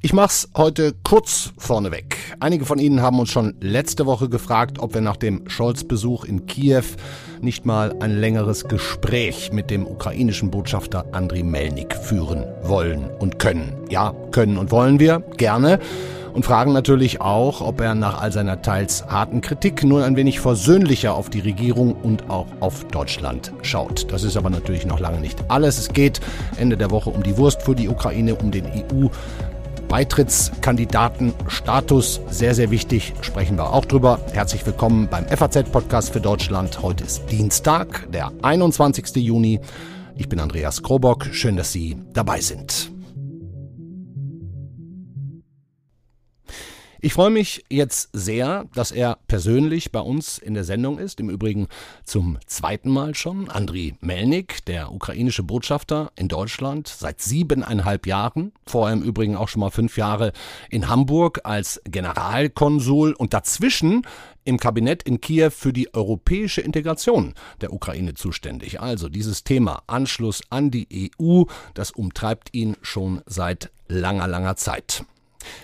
Ich 0.00 0.12
mach's 0.12 0.48
heute 0.56 0.94
kurz 1.02 1.52
vorneweg. 1.58 2.16
Einige 2.40 2.64
von 2.64 2.78
Ihnen 2.78 3.02
haben 3.02 3.18
uns 3.18 3.30
schon 3.30 3.56
letzte 3.60 4.06
Woche 4.06 4.28
gefragt, 4.28 4.78
ob 4.78 4.94
wir 4.94 5.00
nach 5.00 5.16
dem 5.16 5.48
Scholz-Besuch 5.50 6.24
in 6.24 6.46
Kiew 6.46 6.84
nicht 7.40 7.66
mal 7.66 7.94
ein 8.00 8.18
längeres 8.18 8.64
Gespräch 8.64 9.52
mit 9.52 9.70
dem 9.70 9.86
ukrainischen 9.86 10.50
Botschafter 10.50 11.04
Andriy 11.12 11.42
Melnik 11.42 11.94
führen 11.94 12.44
wollen 12.62 13.10
und 13.18 13.38
können. 13.38 13.74
Ja, 13.90 14.14
können 14.30 14.56
und 14.56 14.70
wollen 14.70 15.00
wir, 15.00 15.20
gerne. 15.36 15.80
Und 16.32 16.44
fragen 16.44 16.72
natürlich 16.72 17.20
auch, 17.20 17.60
ob 17.60 17.80
er 17.80 17.94
nach 17.94 18.20
all 18.20 18.32
seiner 18.32 18.62
teils 18.62 19.06
harten 19.06 19.40
Kritik 19.40 19.84
nun 19.84 20.02
ein 20.02 20.16
wenig 20.16 20.40
versöhnlicher 20.40 21.14
auf 21.14 21.30
die 21.30 21.40
Regierung 21.40 21.94
und 21.94 22.30
auch 22.30 22.46
auf 22.60 22.84
Deutschland 22.84 23.52
schaut. 23.62 24.10
Das 24.12 24.22
ist 24.22 24.36
aber 24.36 24.50
natürlich 24.50 24.86
noch 24.86 25.00
lange 25.00 25.20
nicht 25.20 25.38
alles. 25.48 25.78
Es 25.78 25.88
geht 25.88 26.20
Ende 26.56 26.76
der 26.76 26.90
Woche 26.90 27.10
um 27.10 27.22
die 27.22 27.36
Wurst 27.38 27.62
für 27.62 27.74
die 27.74 27.88
Ukraine, 27.88 28.34
um 28.34 28.50
den 28.50 28.66
EU 28.66 29.08
Beitrittskandidatenstatus. 29.88 32.20
Sehr, 32.28 32.54
sehr 32.54 32.70
wichtig, 32.70 33.14
sprechen 33.22 33.56
wir 33.56 33.72
auch 33.72 33.86
drüber. 33.86 34.20
Herzlich 34.32 34.64
willkommen 34.66 35.08
beim 35.10 35.26
FAZ-Podcast 35.26 36.12
für 36.12 36.20
Deutschland. 36.20 36.82
Heute 36.82 37.04
ist 37.04 37.22
Dienstag, 37.30 38.06
der 38.12 38.30
21. 38.42 39.16
Juni. 39.16 39.60
Ich 40.14 40.28
bin 40.28 40.40
Andreas 40.40 40.82
Krobock. 40.82 41.28
Schön, 41.32 41.56
dass 41.56 41.72
Sie 41.72 41.96
dabei 42.12 42.40
sind. 42.40 42.97
Ich 47.00 47.12
freue 47.12 47.30
mich 47.30 47.64
jetzt 47.70 48.10
sehr, 48.12 48.64
dass 48.74 48.90
er 48.90 49.18
persönlich 49.28 49.92
bei 49.92 50.00
uns 50.00 50.36
in 50.36 50.54
der 50.54 50.64
Sendung 50.64 50.98
ist. 50.98 51.20
Im 51.20 51.30
Übrigen 51.30 51.68
zum 52.02 52.38
zweiten 52.46 52.90
Mal 52.90 53.14
schon. 53.14 53.48
Andriy 53.48 53.94
Melnik, 54.00 54.64
der 54.64 54.90
ukrainische 54.90 55.44
Botschafter 55.44 56.10
in 56.16 56.26
Deutschland, 56.26 56.88
seit 56.88 57.20
siebeneinhalb 57.20 58.04
Jahren. 58.08 58.50
Vorher 58.66 58.96
im 58.96 59.02
Übrigen 59.04 59.36
auch 59.36 59.46
schon 59.46 59.60
mal 59.60 59.70
fünf 59.70 59.96
Jahre 59.96 60.32
in 60.70 60.88
Hamburg 60.88 61.42
als 61.44 61.80
Generalkonsul 61.84 63.12
und 63.12 63.32
dazwischen 63.32 64.02
im 64.42 64.58
Kabinett 64.58 65.04
in 65.04 65.20
Kiew 65.20 65.50
für 65.50 65.72
die 65.72 65.94
europäische 65.94 66.62
Integration 66.62 67.34
der 67.60 67.72
Ukraine 67.72 68.14
zuständig. 68.14 68.80
Also 68.80 69.08
dieses 69.08 69.44
Thema 69.44 69.84
Anschluss 69.86 70.42
an 70.50 70.72
die 70.72 71.12
EU, 71.20 71.44
das 71.74 71.92
umtreibt 71.92 72.52
ihn 72.54 72.76
schon 72.82 73.22
seit 73.24 73.70
langer, 73.86 74.26
langer 74.26 74.56
Zeit. 74.56 75.04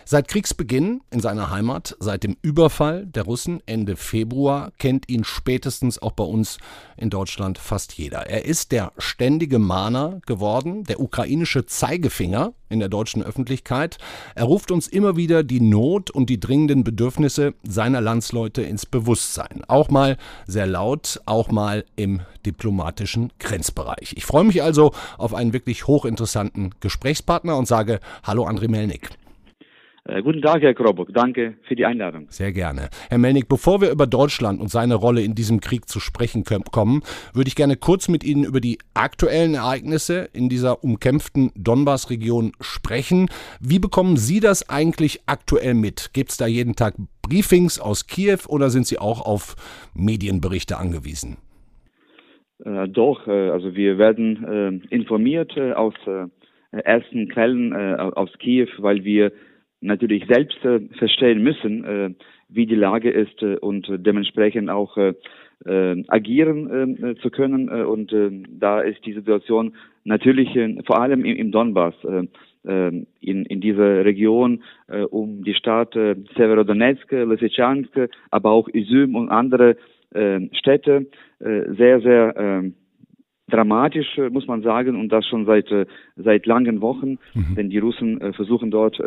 Seit 0.05 0.29
Kriegsbeginn 0.29 1.01
in 1.11 1.21
seiner 1.21 1.51
Heimat, 1.51 1.97
seit 1.99 2.25
dem 2.25 2.37
Überfall 2.43 3.07
der 3.07 3.25
Russen 3.25 3.63
Ende 3.67 3.97
Februar, 3.97 4.73
kennt 4.79 5.09
ihn 5.09 5.25
spätestens 5.25 6.01
auch 6.01 6.13
bei 6.13 6.25
uns 6.25 6.59
in 6.97 7.11
Deutschland 7.11 7.59
fast 7.59 7.95
jeder. 7.95 8.29
Er 8.29 8.45
ist 8.45 8.73
der 8.73 8.93
ständige 8.99 9.59
Mahner 9.59 10.21
geworden, 10.27 10.85
der 10.85 11.01
ukrainische 11.01 11.67
Zeigefinger 11.67 12.53
in 12.69 12.81
der 12.81 12.89
deutschen 12.89 13.23
Öffentlichkeit. 13.23 13.99
Er 14.35 14.45
ruft 14.45 14.71
uns 14.71 14.89
immer 14.89 15.17
wieder 15.17 15.43
die 15.43 15.61
Not 15.61 16.11
und 16.11 16.29
die 16.29 16.41
dringenden 16.41 16.85
Bedürfnisse 16.85 17.55
seiner 17.63 18.01
Landsleute 18.01 18.63
ins 18.63 18.85
Bewusstsein. 18.85 19.63
Auch 19.69 19.89
mal 19.91 20.17
sehr 20.47 20.67
laut, 20.67 21.21
auch 21.25 21.51
mal 21.51 21.85
im 21.97 22.21
diplomatischen 22.45 23.33
Grenzbereich. 23.39 24.15
Ich 24.17 24.27
freue 24.27 24.45
mich 24.45 24.63
also 24.63 24.93
auf 25.19 25.35
einen 25.35 25.53
wirklich 25.53 25.87
hochinteressanten 25.87 26.75
Gesprächspartner 26.81 27.57
und 27.57 27.67
sage 27.67 28.01
Hallo 28.23 28.47
André 28.47 28.69
Melnik. 28.69 29.11
Äh, 30.07 30.23
guten 30.23 30.43
Tag, 30.43 30.61
Herr 30.61 30.75
Krobock. 30.75 31.15
Danke 31.15 31.55
für 31.63 31.75
die 31.75 31.87
Einladung. 31.87 32.27
Sehr 32.29 32.53
gerne. 32.53 32.91
Herr 33.09 33.17
Melnik, 33.17 33.49
bevor 33.49 33.81
wir 33.81 33.91
über 33.91 34.07
Deutschland 34.07 34.61
und 34.61 34.69
seine 34.69 34.97
Rolle 34.97 35.23
in 35.23 35.35
diesem 35.35 35.61
Krieg 35.61 35.89
zu 35.89 35.99
sprechen 35.99 36.45
kommen, 36.45 37.03
würde 37.33 37.49
ich 37.49 37.57
gerne 37.57 37.77
kurz 37.77 38.09
mit 38.09 38.23
Ihnen 38.23 38.45
über 38.45 38.61
die 38.61 38.79
aktuellen 38.93 39.55
Ereignisse 39.55 40.29
in 40.35 40.51
dieser 40.51 40.85
umkämpften 40.85 41.53
Donbass-Region 41.57 42.53
sprechen. 42.61 43.29
Wie 43.61 43.79
bekommen 43.79 44.19
Sie 44.19 44.41
das 44.41 44.69
eigentlich 44.69 45.23
aktuell 45.25 45.73
mit? 45.73 46.11
Gibt 46.13 46.31
es 46.33 46.37
da 46.37 46.47
jeden 46.47 46.77
Tag 46.77 46.95
Briefings 47.23 47.81
aus 47.81 48.07
Kiew 48.07 48.41
oder 48.49 48.69
sind 48.69 48.87
Sie 48.87 48.99
auch 48.99 49.25
auf 49.25 49.57
Medienberichte 49.95 50.77
angewiesen? 50.77 51.39
Äh, 52.63 52.89
doch, 52.89 53.27
äh, 53.27 53.49
also 53.49 53.75
wir 53.75 53.97
werden 53.97 54.83
äh, 54.91 54.95
informiert 54.95 55.57
äh, 55.57 55.73
aus 55.73 55.95
ersten 56.71 57.29
Quellen 57.29 57.73
aus 57.73 58.31
Kiew, 58.41 58.67
weil 58.79 59.05
wir 59.05 59.31
natürlich 59.85 60.25
selbst 60.27 60.65
äh, 60.65 60.81
verstehen 60.99 61.43
müssen, 61.43 61.85
äh, 61.85 62.11
wie 62.49 62.67
die 62.67 62.75
Lage 62.75 63.11
ist 63.11 63.43
äh, 63.43 63.57
und 63.57 63.87
dementsprechend 63.89 64.71
auch 64.71 64.97
äh, 64.97 65.15
äh, 65.65 66.03
agieren 66.09 67.03
äh, 67.03 67.15
zu 67.17 67.31
können. 67.31 67.69
Äh, 67.69 67.85
und 67.85 68.13
äh, 68.13 68.31
da 68.49 68.81
ist 68.81 69.05
die 69.05 69.13
Situation 69.13 69.75
natürlich 70.05 70.55
äh, 70.57 70.83
vor 70.85 71.01
allem 71.01 71.25
im, 71.25 71.37
im 71.37 71.53
Donbass, 71.53 71.95
äh, 72.05 72.27
äh 72.67 73.05
in, 73.21 73.45
in 73.47 73.61
dieser 73.61 74.05
Region 74.05 74.63
äh, 74.89 75.03
um 75.03 75.45
die 75.45 75.55
Stadt 75.55 75.95
äh, 75.97 76.17
Severodonetsk, 76.37 77.11
Lysychansk, 77.13 78.09
aber 78.31 78.51
auch 78.51 78.69
Izum 78.69 79.15
und 79.15 79.29
andere 79.31 79.77
äh, 80.15 80.41
Städte 80.53 81.07
äh, 81.41 81.63
sehr, 81.77 82.01
sehr 82.01 82.37
äh, 82.37 82.71
dramatisch, 83.49 84.19
äh, 84.19 84.31
muss 84.31 84.47
man 84.47 84.63
sagen, 84.63 84.97
und 84.99 85.11
das 85.11 85.27
schon 85.27 85.47
seit 85.47 85.71
äh, 85.71 85.87
seit 86.17 86.47
langen 86.47 86.81
Wochen, 86.81 87.19
mhm. 87.35 87.55
denn 87.57 87.71
die 87.71 87.79
Russen 87.79 88.21
äh, 88.21 88.33
versuchen 88.33 88.71
dort 88.71 88.99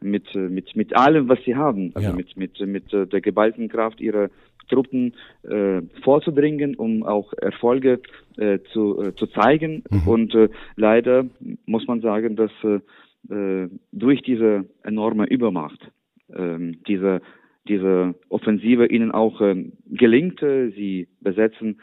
mit 0.00 0.34
mit 0.34 0.76
mit 0.76 0.96
allem, 0.96 1.28
was 1.28 1.38
sie 1.44 1.56
haben, 1.56 1.92
also 1.94 2.08
ja. 2.08 2.14
mit 2.14 2.36
mit 2.36 2.60
mit 2.60 2.92
der 2.92 3.20
geballten 3.20 3.68
Kraft 3.68 4.00
ihrer 4.00 4.28
Truppen 4.68 5.14
äh, 5.42 5.82
vorzudringen, 6.02 6.74
um 6.76 7.02
auch 7.02 7.32
Erfolge 7.34 8.00
äh, 8.36 8.60
zu 8.72 9.02
äh, 9.02 9.14
zu 9.14 9.26
zeigen. 9.26 9.82
Mhm. 9.90 10.08
Und 10.08 10.34
äh, 10.34 10.48
leider 10.76 11.26
muss 11.66 11.86
man 11.86 12.00
sagen, 12.00 12.36
dass 12.36 12.52
äh, 12.64 13.68
durch 13.92 14.22
diese 14.22 14.64
enorme 14.82 15.26
Übermacht 15.26 15.90
äh, 16.28 16.72
diese 16.86 17.20
diese 17.68 18.14
Offensive 18.30 18.86
ihnen 18.86 19.10
auch 19.10 19.40
äh, 19.40 19.70
gelingt. 19.86 20.40
Sie 20.40 21.08
besetzen 21.20 21.80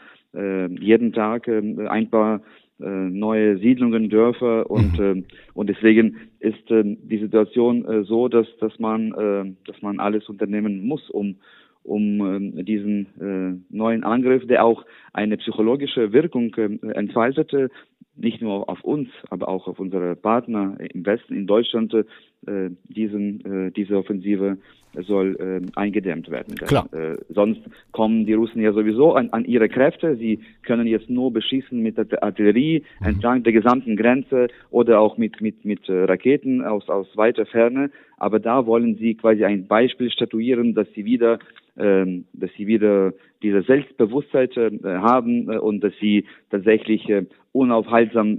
jeden 0.80 1.12
Tag 1.12 1.48
äh, 1.48 1.86
ein 1.88 2.10
paar 2.10 2.40
äh, 2.80 2.86
neue 2.86 3.58
Siedlungen, 3.58 4.08
Dörfer 4.08 4.70
und 4.70 4.98
mhm. 4.98 5.04
äh, 5.04 5.22
und 5.54 5.68
deswegen 5.68 6.16
ist 6.38 6.70
äh, 6.70 6.84
die 6.84 7.18
Situation 7.18 7.84
äh, 7.84 8.04
so, 8.04 8.28
dass 8.28 8.46
dass 8.60 8.78
man 8.78 9.12
äh, 9.12 9.52
dass 9.66 9.82
man 9.82 9.98
alles 9.98 10.28
unternehmen 10.28 10.86
muss, 10.86 11.10
um 11.10 11.36
um 11.82 12.56
äh, 12.58 12.62
diesen 12.62 13.06
äh, 13.20 13.74
neuen 13.74 14.04
Angriff, 14.04 14.46
der 14.46 14.64
auch 14.64 14.84
eine 15.12 15.36
psychologische 15.38 16.12
Wirkung 16.12 16.54
äh, 16.56 16.78
entfaltete, 16.92 17.70
nicht 18.18 18.42
nur 18.42 18.68
auf 18.68 18.82
uns, 18.84 19.08
aber 19.30 19.48
auch 19.48 19.68
auf 19.68 19.78
unsere 19.78 20.16
Partner 20.16 20.76
im 20.92 21.06
Westen, 21.06 21.34
in 21.34 21.46
Deutschland, 21.46 21.94
äh, 21.94 22.70
diesen, 22.88 23.44
äh, 23.44 23.70
diese 23.70 23.96
Offensive 23.96 24.58
soll 24.94 25.36
äh, 25.38 25.78
eingedämmt 25.78 26.30
werden. 26.30 26.56
Klar. 26.56 26.88
Äh, 26.92 27.16
sonst 27.28 27.60
kommen 27.92 28.26
die 28.26 28.34
Russen 28.34 28.60
ja 28.60 28.72
sowieso 28.72 29.14
an, 29.14 29.30
an 29.30 29.44
ihre 29.44 29.68
Kräfte. 29.68 30.16
Sie 30.16 30.40
können 30.62 30.86
jetzt 30.86 31.10
nur 31.10 31.32
beschießen 31.32 31.78
mit 31.78 31.98
der 31.98 32.22
Artillerie 32.22 32.84
mhm. 33.00 33.06
entlang 33.06 33.42
der 33.42 33.52
gesamten 33.52 33.96
Grenze 33.96 34.48
oder 34.70 35.00
auch 35.00 35.18
mit, 35.18 35.40
mit, 35.40 35.64
mit 35.64 35.88
äh, 35.88 36.04
Raketen 36.04 36.64
aus, 36.64 36.88
aus 36.88 37.06
weiter 37.16 37.46
Ferne. 37.46 37.90
Aber 38.16 38.40
da 38.40 38.66
wollen 38.66 38.96
sie 38.96 39.14
quasi 39.14 39.44
ein 39.44 39.66
Beispiel 39.66 40.10
statuieren, 40.10 40.74
dass 40.74 40.88
sie 40.94 41.04
wieder 41.04 41.38
ähm, 41.78 42.24
dass 42.32 42.50
sie 42.56 42.66
wieder 42.66 43.12
diese 43.42 43.62
Selbstbewusstheit 43.62 44.56
äh, 44.56 44.70
haben 44.84 45.50
äh, 45.50 45.58
und 45.58 45.80
dass 45.82 45.92
sie 46.00 46.24
tatsächlich 46.50 47.08
äh, 47.08 47.26
unaufhaltsam 47.52 48.38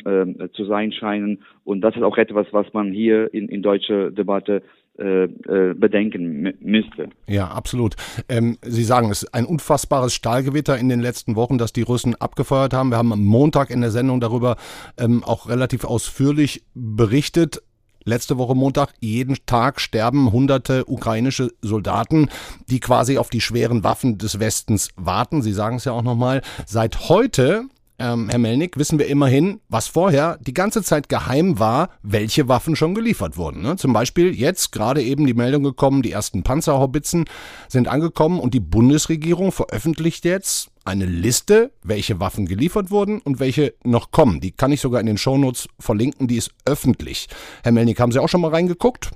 zu 0.54 0.66
sein 0.66 0.94
scheinen. 0.94 1.42
Und 1.66 1.82
das 1.82 1.96
ist 1.96 2.04
auch 2.04 2.18
etwas, 2.18 2.48
was 2.52 2.72
man 2.74 2.94
hier 2.94 3.34
in, 3.34 3.50
in 3.50 3.62
deutscher 3.62 4.12
Debatte 4.12 4.62
bedenken 4.96 6.54
müsste. 6.60 7.10
Ja, 7.28 7.48
absolut. 7.48 7.96
Ähm, 8.30 8.58
Sie 8.62 8.84
sagen, 8.84 9.10
es 9.10 9.24
ist 9.24 9.34
ein 9.34 9.46
unfassbares 9.46 10.14
Stahlgewitter 10.14 10.78
in 10.78 10.90
den 10.90 11.00
letzten 11.00 11.36
Wochen, 11.36 11.58
das 11.58 11.74
die 11.74 11.82
Russen 11.82 12.16
abgefeuert 12.16 12.74
haben. 12.74 12.92
Wir 12.92 12.98
haben 12.98 13.12
am 13.12 13.24
Montag 13.24 13.72
in 13.72 13.82
der 13.82 13.92
Sendung 13.92 14.20
darüber 14.20 14.58
ähm, 14.98 15.24
auch 15.24 15.50
relativ 15.50 15.86
ausführlich 15.86 16.64
berichtet. 16.74 17.62
Letzte 18.04 18.38
Woche 18.38 18.56
Montag, 18.56 18.94
jeden 19.00 19.38
Tag 19.46 19.82
sterben 19.82 20.32
hunderte 20.32 20.86
ukrainische 20.86 21.52
Soldaten, 21.62 22.30
die 22.70 22.80
quasi 22.80 23.18
auf 23.18 23.30
die 23.30 23.42
schweren 23.42 23.84
Waffen 23.84 24.18
des 24.18 24.40
Westens 24.40 24.90
warten. 24.96 25.42
Sie 25.42 25.54
sagen 25.54 25.78
es 25.78 25.86
ja 25.86 25.92
auch 25.92 26.04
nochmal. 26.04 26.42
Seit 26.66 27.10
heute 27.10 27.66
ähm, 28.00 28.30
Herr 28.30 28.40
Melnick, 28.40 28.78
wissen 28.78 28.98
wir 28.98 29.08
immerhin, 29.08 29.60
was 29.68 29.88
vorher 29.88 30.38
die 30.42 30.54
ganze 30.54 30.82
Zeit 30.82 31.10
geheim 31.10 31.60
war, 31.60 31.90
welche 32.02 32.48
Waffen 32.48 32.76
schon 32.76 32.96
geliefert 32.96 33.38
wurden. 33.38 33.62
Ne? 33.62 33.76
Zum 33.76 33.94
Beispiel 33.94 34.34
jetzt 34.34 34.72
gerade 34.72 35.04
eben 35.04 35.26
die 35.26 35.34
Meldung 35.34 35.64
gekommen, 35.64 36.02
die 36.02 36.12
ersten 36.12 36.44
Panzerhaubitzen 36.44 37.26
sind 37.68 37.88
angekommen 37.90 38.40
und 38.40 38.54
die 38.54 38.62
Bundesregierung 38.62 39.52
veröffentlicht 39.52 40.24
jetzt 40.24 40.70
eine 40.86 41.06
Liste, 41.06 41.72
welche 41.84 42.20
Waffen 42.20 42.46
geliefert 42.46 42.92
wurden 42.92 43.20
und 43.20 43.40
welche 43.40 43.74
noch 43.84 44.12
kommen. 44.12 44.40
Die 44.40 44.52
kann 44.52 44.72
ich 44.72 44.82
sogar 44.82 45.00
in 45.02 45.08
den 45.08 45.18
Shownotes 45.18 45.68
verlinken, 45.80 46.28
die 46.28 46.38
ist 46.38 46.52
öffentlich. 46.66 47.28
Herr 47.64 47.72
Melnick, 47.72 48.00
haben 48.00 48.12
Sie 48.12 48.20
auch 48.20 48.30
schon 48.30 48.42
mal 48.42 48.52
reingeguckt? 48.52 49.12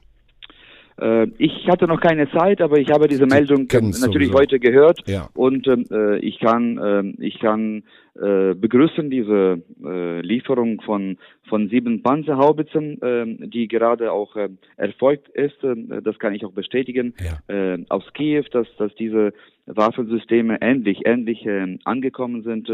Äh, 1.04 1.28
ich 1.38 1.68
hatte 1.68 1.86
noch 1.86 2.00
keine 2.00 2.32
Zeit, 2.32 2.62
aber 2.62 2.80
ich 2.80 2.90
habe 2.90 3.08
diese 3.08 3.26
Meldung 3.26 3.68
natürlich 3.72 4.00
sowieso. 4.00 4.34
heute 4.34 4.60
gehört 4.60 5.02
ja. 5.06 5.30
und 5.34 5.68
äh, 5.68 6.18
ich 6.20 6.40
kann, 6.40 6.78
äh, 6.78 7.24
ich 7.24 7.40
kann 7.40 7.84
äh, 8.16 8.54
begrüßen 8.54 9.10
diese 9.10 9.62
äh, 9.84 10.22
Lieferung 10.22 10.82
von 10.82 11.18
von 11.50 11.68
sieben 11.68 12.04
Panzerhaubitzen, 12.04 13.02
äh, 13.02 13.48
die 13.48 13.68
gerade 13.68 14.12
auch 14.12 14.36
äh, 14.36 14.50
erfolgt 14.78 15.30
ist. 15.30 15.58
Das 16.04 16.18
kann 16.20 16.34
ich 16.34 16.46
auch 16.46 16.54
bestätigen 16.54 17.16
ja. 17.20 17.54
äh, 17.54 17.84
aus 17.90 18.04
Kiew, 18.14 18.46
dass 18.52 18.68
dass 18.78 18.94
diese 18.96 19.34
Waffensysteme 19.66 20.62
endlich 20.62 21.06
endlich 21.06 21.48
angekommen 21.86 22.44
sind 22.44 22.70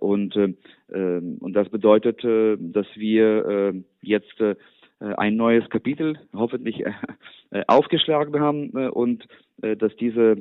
und 0.00 0.34
und 0.36 1.52
das 1.52 1.68
bedeutet, 1.68 2.24
dass 2.24 2.86
wir 2.94 3.74
jetzt 4.00 4.42
ein 5.00 5.36
neues 5.36 5.68
Kapitel 5.68 6.18
hoffentlich 6.32 6.82
äh, 7.50 7.62
aufgeschlagen 7.68 8.40
haben 8.40 8.72
äh, 8.76 8.88
und 8.88 9.26
äh, 9.62 9.76
dass 9.76 9.94
diese 9.96 10.36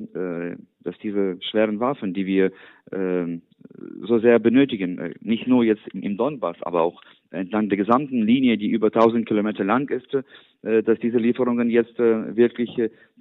dass 0.81 0.98
diese 1.00 1.38
schweren 1.42 1.80
Waffen, 1.80 2.13
die 2.13 2.25
wir 2.25 2.52
ähm, 2.92 3.42
so 4.04 4.19
sehr 4.19 4.38
benötigen, 4.38 5.16
nicht 5.19 5.48
nur 5.48 5.63
jetzt 5.63 5.81
im 5.94 6.16
Donbass, 6.16 6.57
aber 6.62 6.81
auch 6.81 7.02
entlang 7.31 7.69
der 7.69 7.78
gesamten 7.78 8.22
Linie, 8.22 8.57
die 8.57 8.68
über 8.68 8.88
1000 8.88 9.25
Kilometer 9.28 9.63
lang 9.63 9.90
ist, 9.90 10.07
dass 10.62 11.00
diese 11.00 11.18
Lieferungen 11.18 11.72
jetzt 11.72 11.98
wirklich 11.98 12.69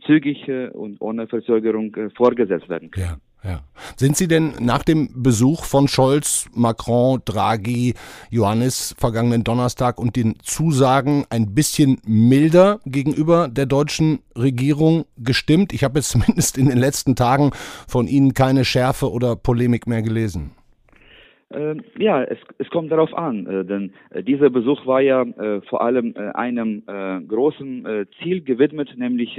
zügig 0.04 0.46
und 0.74 1.00
ohne 1.00 1.26
Verzögerung 1.26 1.96
vorgesetzt 2.14 2.68
werden 2.68 2.90
können. 2.90 3.06
Ja. 3.06 3.33
Ja. 3.44 3.60
Sind 3.96 4.16
Sie 4.16 4.26
denn 4.26 4.54
nach 4.60 4.82
dem 4.82 5.22
Besuch 5.22 5.64
von 5.64 5.86
Scholz, 5.86 6.48
Macron, 6.54 7.20
Draghi, 7.26 7.92
Johannes 8.30 8.94
vergangenen 8.98 9.44
Donnerstag 9.44 9.98
und 9.98 10.16
den 10.16 10.36
Zusagen 10.42 11.24
ein 11.28 11.54
bisschen 11.54 11.98
milder 12.06 12.80
gegenüber 12.86 13.48
der 13.48 13.66
deutschen 13.66 14.20
Regierung 14.34 15.04
gestimmt? 15.18 15.74
Ich 15.74 15.84
habe 15.84 15.98
jetzt 15.98 16.08
zumindest 16.14 16.56
in 16.56 16.68
den 16.68 16.78
letzten 16.78 17.16
Tagen 17.16 17.50
von 17.86 18.06
Ihnen 18.06 18.32
keine 18.32 18.64
Schärfe 18.64 19.10
oder 19.10 19.36
Polemik 19.36 19.86
mehr 19.86 20.00
gelesen. 20.00 20.52
Ähm, 21.52 21.82
ja, 21.98 22.22
es, 22.22 22.38
es 22.56 22.68
kommt 22.70 22.90
darauf 22.90 23.12
an, 23.12 23.46
äh, 23.46 23.64
denn 23.66 23.92
äh, 24.10 24.22
dieser 24.22 24.48
Besuch 24.48 24.86
war 24.86 25.02
ja 25.02 25.22
äh, 25.22 25.60
vor 25.68 25.82
allem 25.82 26.14
einem 26.34 26.82
großen 27.28 28.06
Ziel 28.18 28.42
gewidmet, 28.42 28.94
nämlich 28.96 29.38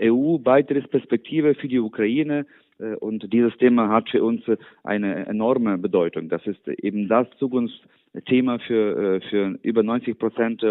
EU-Beitrittsperspektive 0.00 1.54
für 1.54 1.68
die 1.68 1.78
Ukraine 1.78 2.46
und 3.00 3.32
dieses 3.32 3.56
Thema 3.58 3.88
hat 3.88 4.10
für 4.10 4.24
uns 4.24 4.42
eine 4.82 5.26
enorme 5.26 5.78
Bedeutung. 5.78 6.28
Das 6.28 6.46
ist 6.46 6.66
eben 6.68 7.08
das 7.08 7.26
Zukunftsthema 7.38 8.58
für, 8.58 9.16
äh, 9.16 9.20
für 9.28 9.58
über 9.62 9.82
90 9.82 10.18
Prozent 10.18 10.64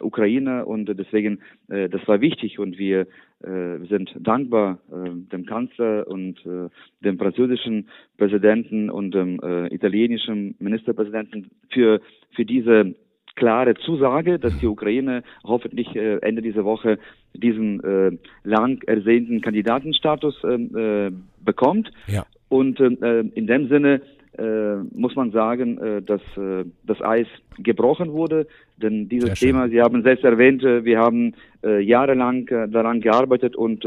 Ukraine 0.00 0.66
und 0.66 0.86
deswegen, 0.86 1.40
äh, 1.68 1.88
das 1.88 2.06
war 2.08 2.20
wichtig 2.20 2.58
und 2.58 2.78
wir 2.78 3.06
sind 3.40 4.10
dankbar 4.18 4.80
dem 4.90 5.46
Kanzler 5.46 6.08
und 6.08 6.42
dem 6.44 7.18
französischen 7.18 7.88
Präsidenten 8.16 8.90
und 8.90 9.14
dem 9.14 9.38
italienischen 9.70 10.56
Ministerpräsidenten 10.58 11.48
für, 11.70 12.00
für 12.34 12.44
diese 12.44 12.96
klare 13.38 13.74
Zusage, 13.74 14.38
dass 14.38 14.58
die 14.58 14.66
Ukraine 14.66 15.22
hoffentlich 15.44 15.94
äh, 15.94 16.18
Ende 16.18 16.42
dieser 16.42 16.64
Woche 16.64 16.98
diesen 17.34 17.82
äh, 17.84 18.10
lang 18.42 18.82
ersehnten 18.86 19.40
Kandidatenstatus 19.40 20.42
ähm, 20.44 20.76
äh, 20.76 21.10
bekommt. 21.44 21.90
Ja. 22.08 22.26
Und 22.48 22.80
äh, 22.80 23.20
in 23.20 23.46
dem 23.46 23.68
Sinne 23.68 24.02
muss 24.92 25.16
man 25.16 25.32
sagen, 25.32 25.80
dass 26.06 26.20
das 26.86 27.02
Eis 27.02 27.26
gebrochen 27.58 28.12
wurde. 28.12 28.46
Denn 28.76 29.08
dieses 29.08 29.34
Thema, 29.34 29.68
Sie 29.68 29.82
haben 29.82 30.04
selbst 30.04 30.22
erwähnt, 30.22 30.62
äh, 30.62 30.84
wir 30.84 31.00
haben 31.00 31.34
jahrelang 31.64 32.46
daran 32.70 33.00
gearbeitet 33.00 33.56
und 33.56 33.84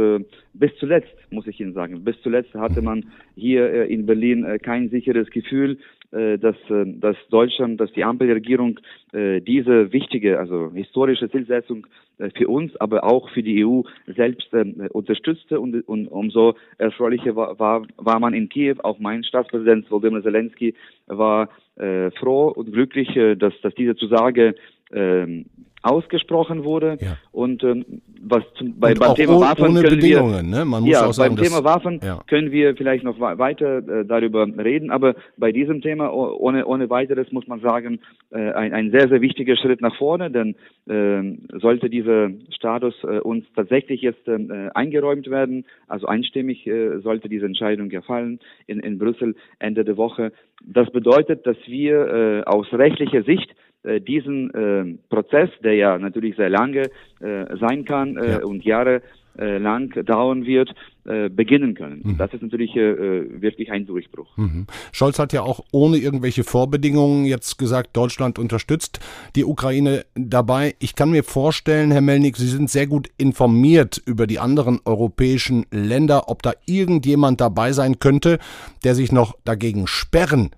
bis 0.54 0.72
zuletzt, 0.78 1.16
muss 1.30 1.48
ich 1.48 1.58
Ihnen 1.62 1.72
sagen, 1.72 2.04
bis 2.04 2.22
zuletzt 2.22 2.54
hatte 2.54 2.82
man 2.82 3.06
hier 3.38 3.86
in 3.86 4.06
Berlin 4.06 4.46
kein 4.62 4.90
sicheres 4.90 5.30
Gefühl, 5.30 5.78
dass, 6.12 6.56
äh, 6.70 6.86
dass 6.86 7.16
Deutschland, 7.30 7.80
dass 7.80 7.92
die 7.94 8.04
Ampelregierung 8.04 8.80
äh, 9.14 9.40
diese 9.42 9.94
wichtige, 9.94 10.40
also 10.40 10.72
historische 10.74 11.30
Zielsetzung 11.30 11.88
äh, 12.18 12.30
für 12.36 12.48
uns, 12.48 12.76
aber 12.78 13.04
auch 13.04 13.30
für 13.30 13.44
die 13.44 13.66
EU 13.66 13.82
selbst 14.08 14.54
äh, 14.54 14.90
unterstützte 14.90 15.60
und, 15.60 15.88
und 15.88 16.08
umso 16.08 16.56
erfreulicher 16.78 17.36
war, 17.36 17.58
war, 17.60 17.88
war 17.98 18.20
man 18.20 18.34
in 18.34 18.50
Kiew. 18.50 18.76
Auch 18.84 19.00
mein 19.00 19.24
Staatspräsident 19.24 19.90
Volodymyr 19.90 20.22
Zelensky 20.22 20.76
war 21.08 21.50
äh, 21.78 22.12
froh 22.12 22.50
und 22.50 22.72
glücklich, 22.72 23.16
äh, 23.16 23.36
dass, 23.36 23.54
dass 23.62 23.74
diese 23.76 23.96
Zusage 23.96 24.56
ähm, 24.92 25.46
ausgesprochen 25.82 26.64
wurde. 26.64 26.98
Ja. 27.00 27.18
Und 27.32 27.64
ähm, 27.64 28.02
was 28.24 28.44
zum, 28.56 28.80
bei, 28.80 28.94
beim 28.94 29.16
Thema 29.16 29.38
ohne, 29.38 29.46
Waffen 29.46 29.66
ohne 29.70 29.82
können 29.82 30.02
wir, 30.02 30.44
ne? 30.44 30.66
Man 30.66 30.84
muss 30.84 30.92
ja, 30.92 31.06
auch 31.06 31.14
sagen, 31.14 31.36
beim 31.36 31.44
Thema 31.44 31.64
Waffen 31.64 32.00
ja. 32.04 32.22
können 32.28 32.52
wir 32.52 32.76
vielleicht 32.76 33.04
noch 33.04 33.20
weiter 33.20 33.78
äh, 33.78 34.06
darüber 34.06 34.48
reden, 34.58 34.92
aber 34.92 35.16
bei 35.38 35.52
diesem 35.52 35.82
Thema 35.82 36.14
ohne 36.14 36.66
ohne 36.66 36.90
weiteres 36.90 37.32
muss 37.32 37.48
man 37.48 37.60
sagen 37.62 38.00
äh, 38.32 38.52
ein, 38.52 38.74
ein 38.74 38.92
sehr 38.92 39.10
sehr 39.10 39.22
wichtiger 39.22 39.56
Schritt 39.58 39.82
nach 39.82 39.96
vorne, 39.98 40.30
denn 40.30 40.56
äh, 40.88 41.58
sollte 41.60 41.90
dieser 41.90 42.30
Status 42.50 42.94
äh, 43.04 43.20
uns 43.20 43.46
tatsächlich 43.56 44.02
jetzt 44.02 44.28
äh, 44.28 44.70
eingeräumt 44.74 45.30
werden, 45.30 45.66
also 45.88 46.08
einstimmig 46.08 46.68
äh, 46.68 47.00
sollte 47.00 47.30
diese 47.30 47.46
Entscheidung 47.46 47.90
gefallen 47.90 48.40
in 48.68 48.80
in 48.80 48.98
Brüssel 49.00 49.36
Ende 49.60 49.84
der 49.84 49.98
Woche. 49.98 50.32
Das 50.64 50.90
bedeutet, 50.92 51.48
dass 51.48 51.58
wir 51.66 52.08
äh, 52.08 52.44
aus 52.44 52.72
rechtlicher 52.72 53.24
Sicht 53.24 53.50
diesen 53.84 54.54
äh, 54.54 54.98
Prozess, 55.10 55.50
der 55.64 55.74
ja 55.74 55.98
natürlich 55.98 56.36
sehr 56.36 56.50
lange 56.50 56.84
äh, 57.20 57.58
sein 57.60 57.84
kann 57.86 58.16
äh, 58.18 58.32
ja. 58.34 58.44
und 58.44 58.64
Jahre 58.64 59.02
äh, 59.38 59.58
lang 59.60 59.90
dauern 60.06 60.46
wird, 60.46 60.74
äh, 61.06 61.30
beginnen 61.30 61.74
können. 61.74 62.02
Mhm. 62.04 62.18
Das 62.18 62.34
ist 62.34 62.42
natürlich 62.42 62.76
äh, 62.76 63.42
wirklich 63.42 63.72
ein 63.72 63.86
Durchbruch. 63.86 64.28
Mhm. 64.38 64.68
Scholz 64.92 65.20
hat 65.20 65.32
ja 65.32 65.42
auch 65.42 65.62
ohne 65.72 65.98
irgendwelche 65.98 66.44
Vorbedingungen 66.44 67.26
jetzt 67.26 67.58
gesagt, 67.58 67.96
Deutschland 67.96 68.38
unterstützt 68.38 69.00
die 69.36 69.46
Ukraine 69.46 70.04
dabei. 70.16 70.76
Ich 70.80 70.96
kann 70.96 71.12
mir 71.12 71.24
vorstellen, 71.24 71.92
Herr 71.92 72.02
Melnik, 72.02 72.36
Sie 72.36 72.48
sind 72.48 72.70
sehr 72.70 72.88
gut 72.88 73.08
informiert 73.18 74.02
über 74.06 74.28
die 74.28 74.40
anderen 74.40 74.80
europäischen 74.84 75.66
Länder, 75.72 76.28
ob 76.28 76.44
da 76.44 76.52
irgendjemand 76.66 77.40
dabei 77.40 77.72
sein 77.72 78.00
könnte, 78.00 78.38
der 78.84 78.96
sich 78.96 79.14
noch 79.14 79.38
dagegen 79.46 79.88
sperren 79.88 80.52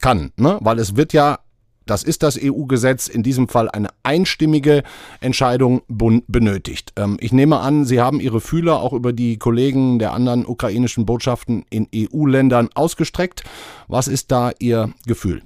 kann, 0.00 0.32
ne? 0.36 0.58
weil 0.60 0.78
es 0.78 0.96
wird 0.96 1.14
ja 1.14 1.38
das 1.90 2.04
ist 2.04 2.22
das 2.22 2.38
EU-Gesetz, 2.42 3.08
in 3.08 3.22
diesem 3.22 3.48
Fall 3.48 3.68
eine 3.68 3.88
einstimmige 4.02 4.82
Entscheidung 5.20 5.82
benötigt. 5.88 6.92
Ähm, 6.96 7.18
ich 7.20 7.32
nehme 7.32 7.58
an, 7.58 7.84
Sie 7.84 8.00
haben 8.00 8.20
Ihre 8.20 8.40
Fühler 8.40 8.80
auch 8.80 8.92
über 8.92 9.12
die 9.12 9.38
Kollegen 9.38 9.98
der 9.98 10.12
anderen 10.12 10.46
ukrainischen 10.46 11.04
Botschaften 11.04 11.64
in 11.70 11.88
EU-Ländern 11.94 12.68
ausgestreckt. 12.74 13.42
Was 13.88 14.06
ist 14.06 14.30
da 14.30 14.52
Ihr 14.60 14.90
Gefühl? 15.06 15.42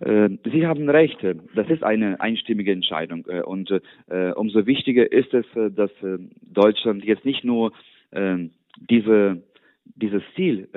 Äh, 0.00 0.30
Sie 0.50 0.66
haben 0.66 0.88
recht, 0.88 1.18
das 1.54 1.68
ist 1.68 1.82
eine 1.82 2.20
einstimmige 2.20 2.72
Entscheidung. 2.72 3.26
Äh, 3.28 3.42
und 3.42 3.70
äh, 3.70 4.32
umso 4.32 4.66
wichtiger 4.66 5.10
ist 5.10 5.32
es, 5.34 5.46
dass 5.54 5.90
Deutschland 6.42 7.04
jetzt 7.04 7.24
nicht 7.24 7.44
nur 7.44 7.72
diese, 8.88 9.42
dieses 9.84 10.22
Ziel 10.36 10.68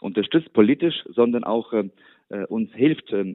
unterstützt 0.00 0.52
politisch, 0.52 1.04
sondern 1.14 1.44
auch 1.44 1.72
äh, 2.30 2.44
uns 2.44 2.72
hilft, 2.74 3.12
äh, 3.12 3.34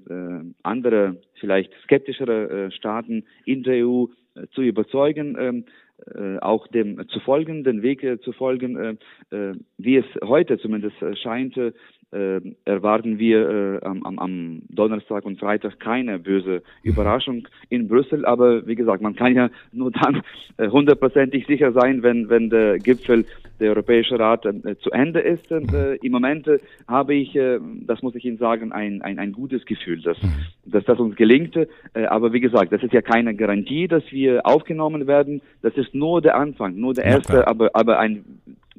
andere, 0.64 1.18
vielleicht 1.40 1.72
skeptischere 1.84 2.68
äh, 2.68 2.72
Staaten 2.72 3.26
in 3.46 3.64
der 3.64 3.86
EU 3.86 4.06
äh, 4.36 4.48
zu 4.52 4.62
überzeugen, 4.62 5.36
ähm, 5.40 5.66
äh, 6.16 6.38
auch 6.40 6.68
dem 6.68 7.08
zu 7.10 7.20
folgen, 7.20 7.64
den 7.64 7.82
Weg 7.82 8.04
äh, 8.04 8.20
zu 8.20 8.34
folgen, 8.34 8.98
wie 9.78 9.98
es 9.98 10.06
heute 10.24 10.58
zumindest 10.60 10.98
scheint, 11.22 11.56
äh, 12.14 12.42
erwarten 12.66 13.20
wir 13.20 13.82
äh, 13.82 13.86
am, 13.86 14.20
am 14.20 14.62
Donnerstag 14.70 15.26
und 15.26 15.40
Freitag 15.40 15.80
keine 15.80 16.20
böse 16.20 16.62
Überraschung 16.84 17.48
in 17.70 17.88
Brüssel. 17.88 18.26
Aber 18.26 18.66
wie 18.68 18.76
gesagt, 18.76 19.02
man 19.02 19.16
kann 19.16 19.36
ja 19.36 19.50
nur 19.72 19.92
dann 19.92 20.22
äh, 20.58 20.70
hundertprozentig 20.70 21.46
sicher 21.48 21.72
sein, 21.74 22.04
wenn, 22.04 22.30
wenn 22.30 22.50
der 22.50 22.78
Gipfel, 22.80 23.26
der 23.60 23.70
Europäische 23.70 24.20
Rat 24.20 24.46
äh, 24.46 24.78
zu 24.80 24.92
Ende 24.92 25.20
ist. 25.20 25.52
Und, 25.52 25.74
äh, 25.74 25.96
Im 25.96 26.12
Moment 26.12 26.48
äh, 26.48 26.60
habe 26.88 27.14
ich, 27.14 27.38
das 27.88 28.02
muss 28.02 28.16
ich 28.16 28.26
Ihnen 28.26 28.38
sagen, 28.38 28.72
ein, 28.72 29.02
ein, 29.02 29.20
ein 29.20 29.32
gutes 29.32 29.66
Gefühl, 29.66 30.02
dass, 30.02 30.18
dass 30.66 30.84
das 30.86 31.00
uns 31.00 31.16
gelingt. 31.16 31.58
Aber 31.94 32.34
wie 32.34 32.40
gesagt, 32.40 32.72
das 32.72 32.84
ist 32.84 32.94
ja 32.94 33.02
keine 33.02 33.36
Garantie, 33.36 33.88
dass 33.88 34.04
wir 34.12 34.46
aufgenommen 34.46 35.08
werden. 35.08 35.42
Das 35.62 35.76
ist 35.76 35.94
nur 35.96 36.22
der 36.22 36.36
Anfang, 36.36 36.76
nur 36.76 36.94
der 36.94 37.06
erste, 37.06 37.48
aber, 37.48 37.72
aber 37.74 38.00
ein 38.00 38.26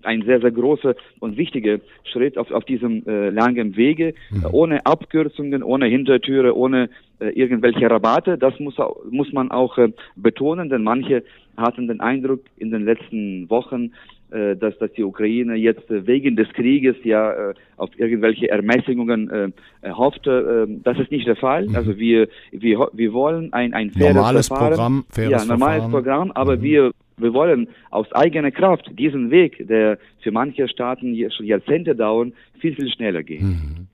ein 0.06 0.22
sehr, 0.22 0.40
sehr 0.40 0.50
großer 0.50 0.94
und 1.20 1.36
wichtiger 1.36 1.78
Schritt 2.04 2.38
auf, 2.38 2.50
auf 2.50 2.64
diesem 2.64 3.06
äh, 3.06 3.30
langen 3.30 3.76
Wege, 3.76 4.14
mhm. 4.30 4.46
ohne 4.52 4.86
Abkürzungen, 4.86 5.62
ohne 5.62 5.86
Hintertüre, 5.86 6.56
ohne 6.56 6.88
äh, 7.20 7.28
irgendwelche 7.28 7.90
Rabatte. 7.90 8.38
Das 8.38 8.58
muss, 8.60 8.76
muss 9.10 9.32
man 9.32 9.50
auch 9.50 9.78
äh, 9.78 9.92
betonen, 10.16 10.68
denn 10.68 10.82
manche 10.82 11.24
hatten 11.56 11.88
den 11.88 12.00
Eindruck 12.00 12.40
in 12.56 12.70
den 12.70 12.84
letzten 12.84 13.48
Wochen, 13.50 13.92
äh, 14.30 14.56
dass, 14.56 14.76
dass 14.78 14.92
die 14.94 15.04
Ukraine 15.04 15.54
jetzt 15.54 15.88
äh, 15.90 16.06
wegen 16.06 16.34
des 16.34 16.48
Krieges 16.54 16.96
ja 17.04 17.50
äh, 17.50 17.54
auf 17.76 17.90
irgendwelche 17.96 18.50
Ermäßigungen 18.50 19.30
äh, 19.30 19.90
hoffte. 19.90 20.66
Äh, 20.68 20.80
das 20.82 20.98
ist 20.98 21.12
nicht 21.12 21.26
der 21.26 21.36
Fall. 21.36 21.68
Mhm. 21.68 21.76
Also 21.76 21.98
wir, 21.98 22.28
wir, 22.50 22.88
wir 22.92 23.12
wollen 23.12 23.52
ein, 23.52 23.74
ein 23.74 23.90
faires 23.90 24.14
normales 24.14 24.48
Verfahren. 24.48 24.70
Programm, 24.70 25.04
faires 25.10 25.30
ja, 25.30 25.44
normales 25.44 25.82
Verfahren. 25.84 25.90
Programm, 25.92 26.32
aber 26.32 26.56
mhm. 26.56 26.62
wir 26.62 26.90
wir 27.16 27.32
wollen 27.32 27.68
aus 27.90 28.10
eigener 28.12 28.50
Kraft 28.50 28.90
diesen 28.98 29.30
Weg, 29.30 29.66
der 29.68 29.98
für 30.22 30.32
manche 30.32 30.68
Staaten 30.68 31.16
schon 31.30 31.46
Jahrzehnte 31.46 31.94
dauern, 31.94 32.32
viel, 32.58 32.74
viel 32.74 32.90
schneller 32.90 33.22
gehen. 33.22 33.46
Mhm. 33.46 33.86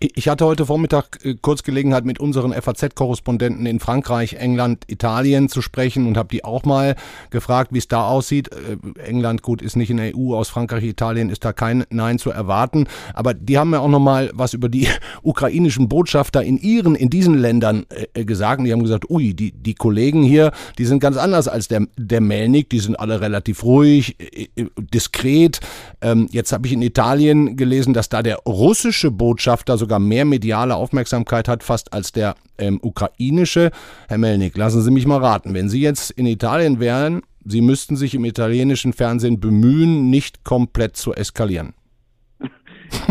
Ich 0.00 0.28
hatte 0.28 0.44
heute 0.44 0.64
Vormittag 0.64 1.24
äh, 1.24 1.34
kurz 1.42 1.64
Gelegenheit, 1.64 2.04
mit 2.04 2.20
unseren 2.20 2.52
FAZ-Korrespondenten 2.52 3.66
in 3.66 3.80
Frankreich, 3.80 4.34
England, 4.34 4.84
Italien 4.86 5.48
zu 5.48 5.60
sprechen 5.60 6.06
und 6.06 6.16
habe 6.16 6.28
die 6.28 6.44
auch 6.44 6.62
mal 6.62 6.94
gefragt, 7.30 7.72
wie 7.72 7.78
es 7.78 7.88
da 7.88 8.06
aussieht. 8.06 8.48
Äh, 8.52 9.00
England, 9.00 9.42
gut, 9.42 9.60
ist 9.60 9.74
nicht 9.74 9.90
in 9.90 9.96
der 9.96 10.16
EU, 10.16 10.36
aus 10.36 10.50
Frankreich, 10.50 10.84
Italien 10.84 11.30
ist 11.30 11.44
da 11.44 11.52
kein 11.52 11.84
Nein 11.90 12.20
zu 12.20 12.30
erwarten. 12.30 12.86
Aber 13.12 13.34
die 13.34 13.58
haben 13.58 13.70
mir 13.70 13.80
auch 13.80 13.88
noch 13.88 13.98
mal 13.98 14.30
was 14.34 14.54
über 14.54 14.68
die 14.68 14.86
ukrainischen 15.22 15.88
Botschafter 15.88 16.44
in 16.44 16.58
ihren, 16.58 16.94
in 16.94 17.10
diesen 17.10 17.34
Ländern 17.36 17.84
äh, 18.14 18.24
gesagt. 18.24 18.60
Und 18.60 18.66
die 18.66 18.72
haben 18.72 18.84
gesagt, 18.84 19.10
ui, 19.10 19.34
die, 19.34 19.50
die 19.50 19.74
Kollegen 19.74 20.22
hier, 20.22 20.52
die 20.78 20.84
sind 20.84 21.00
ganz 21.00 21.16
anders 21.16 21.48
als 21.48 21.66
der, 21.66 21.88
der 21.96 22.20
Melnik. 22.20 22.70
Die 22.70 22.78
sind 22.78 22.94
alle 22.94 23.20
relativ 23.20 23.64
ruhig, 23.64 24.16
diskret. 24.76 25.58
Ähm, 26.00 26.28
jetzt 26.30 26.52
habe 26.52 26.68
ich 26.68 26.72
in 26.72 26.82
Italien 26.82 27.56
gelesen, 27.56 27.94
dass 27.94 28.08
da 28.08 28.22
der 28.22 28.36
russische 28.46 29.10
Botschafter 29.10 29.76
so 29.76 29.87
sogar 29.88 30.00
mehr 30.00 30.26
mediale 30.26 30.76
Aufmerksamkeit 30.76 31.48
hat, 31.48 31.62
fast 31.62 31.94
als 31.94 32.12
der 32.12 32.34
ähm, 32.58 32.78
ukrainische. 32.82 33.70
Herr 34.08 34.18
Melnik, 34.18 34.56
lassen 34.58 34.82
Sie 34.82 34.90
mich 34.90 35.06
mal 35.06 35.16
raten. 35.16 35.54
Wenn 35.54 35.70
Sie 35.70 35.80
jetzt 35.80 36.10
in 36.10 36.26
Italien 36.26 36.78
wären, 36.78 37.22
Sie 37.42 37.62
müssten 37.62 37.96
sich 37.96 38.14
im 38.14 38.26
italienischen 38.26 38.92
Fernsehen 38.92 39.40
bemühen, 39.40 40.10
nicht 40.10 40.44
komplett 40.44 40.96
zu 40.96 41.14
eskalieren. 41.14 41.72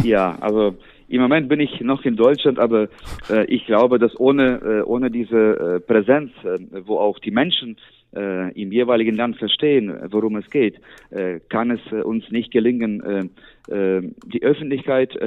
Ja, 0.04 0.36
also 0.42 0.76
im 1.08 1.22
Moment 1.22 1.50
bin 1.50 1.60
ich 1.60 1.82
noch 1.82 2.04
in 2.04 2.16
Deutschland, 2.16 2.58
aber 2.58 2.88
äh, 3.30 3.46
ich 3.46 3.68
glaube, 3.68 4.00
dass 4.00 4.20
ohne, 4.20 4.60
äh, 4.64 4.82
ohne 4.82 5.12
diese 5.12 5.36
äh, 5.38 5.80
Präsenz, 5.80 6.32
äh, 6.44 6.58
wo 6.88 6.98
auch 6.98 7.20
die 7.20 7.30
Menschen 7.30 7.78
äh, 8.18 8.52
im 8.62 8.72
jeweiligen 8.72 9.16
Land 9.16 9.38
verstehen, 9.38 9.96
worum 10.10 10.38
es 10.38 10.50
geht, 10.50 10.76
äh, 11.12 11.40
kann 11.50 11.72
es 11.72 11.80
äh, 11.92 12.02
uns 12.02 12.30
nicht 12.32 12.52
gelingen, 12.52 13.32
äh, 13.70 13.98
äh, 13.98 14.02
die 14.26 14.44
Öffentlichkeit 14.44 15.18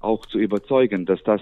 auch 0.00 0.26
zu 0.26 0.38
überzeugen, 0.38 1.06
dass 1.06 1.22
das 1.24 1.40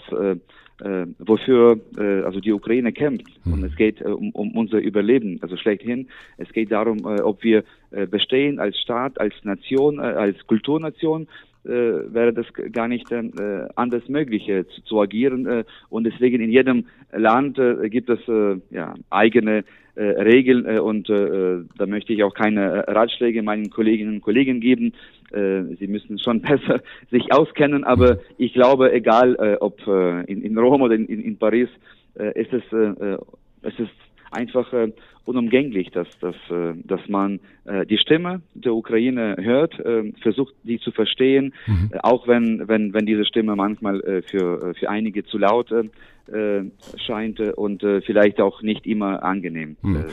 wofür 1.19 1.81
also 2.25 2.39
die 2.41 2.53
Ukraine 2.53 2.93
kämpft. 2.93 3.27
Mhm. 3.45 3.53
Und 3.53 3.65
es 3.65 3.77
geht 3.77 4.01
um, 4.01 4.31
um 4.31 4.53
unser 4.53 4.79
Überleben, 4.79 5.39
also 5.43 5.57
schlechthin. 5.57 6.09
Es 6.37 6.53
geht 6.53 6.71
darum, 6.71 7.05
ob 7.05 7.43
wir 7.43 7.65
bestehen 8.11 8.61
als 8.61 8.79
Staat, 8.79 9.21
als 9.21 9.35
Nation, 9.43 9.99
als 9.99 10.47
Kulturnation 10.47 11.27
äh, 11.69 12.15
wäre 12.15 12.33
das 12.33 12.47
gar 12.73 12.89
nicht 12.89 13.11
äh, 13.13 13.69
anders 13.75 14.09
möglich 14.09 14.49
äh, 14.49 14.67
zu, 14.69 14.83
zu 14.85 15.01
agieren. 15.01 15.65
Und 15.91 16.05
deswegen 16.05 16.41
in 16.41 16.51
jedem 16.51 16.87
Land 17.13 17.61
gibt 17.91 18.09
es 18.09 18.21
ja, 18.71 18.95
eigene 19.11 19.65
Regeln 20.03 20.67
äh, 20.67 20.79
und 20.79 21.09
äh, 21.11 21.59
da 21.77 21.87
möchte 21.87 22.13
ich 22.13 22.23
auch 22.23 22.35
keine 22.35 22.87
Ratschläge 22.89 23.43
meinen 23.43 23.71
Kolleginnen 23.71 24.15
und 24.15 24.21
Kollegen 24.21 24.61
geben. 24.61 24.93
Äh, 25.33 25.75
sie 25.79 25.87
müssen 25.89 26.19
schon 26.19 26.41
besser 26.43 26.81
sich 27.11 27.33
auskennen, 27.33 27.85
aber 27.85 28.19
ich 28.37 28.53
glaube, 28.53 28.93
egal 28.93 29.37
äh, 29.37 29.57
ob 29.61 29.87
äh, 29.87 30.25
in, 30.25 30.43
in 30.43 30.57
Rom 30.59 30.83
oder 30.83 30.95
in, 30.95 31.07
in 31.07 31.39
Paris, 31.39 31.69
äh, 32.19 32.41
ist 32.41 32.53
es, 32.53 32.63
äh, 32.73 33.19
es 33.63 33.79
ist 33.79 33.91
einfach 34.31 34.73
äh, 34.73 34.93
unumgänglich, 35.25 35.91
dass, 35.91 36.09
dass, 36.21 36.35
äh, 36.51 36.75
dass 36.85 37.07
man 37.09 37.41
äh, 37.65 37.85
die 37.85 37.99
Stimme 37.99 38.41
der 38.55 38.75
Ukraine 38.75 39.37
hört, 39.39 39.79
äh, 39.79 40.13
versucht, 40.23 40.55
die 40.63 40.79
zu 40.79 40.91
verstehen, 40.91 41.53
mhm. 41.67 41.91
äh, 41.93 41.99
auch 42.03 42.27
wenn, 42.27 42.67
wenn, 42.67 42.95
wenn 42.95 43.07
diese 43.07 43.27
Stimme 43.27 43.55
manchmal 43.55 44.01
äh, 44.01 44.23
für, 44.23 44.75
für 44.75 44.89
einige 44.89 45.25
zu 45.25 45.39
laut 45.39 45.71
äh, 45.71 45.85
scheint 47.07 47.41
und 47.41 47.83
äh, 47.83 48.01
vielleicht 48.03 48.41
auch 48.41 48.63
nicht 48.63 48.87
immer 48.87 49.23
angenehm. 49.23 49.77
Mhm. 49.83 49.97
Äh, 49.97 50.05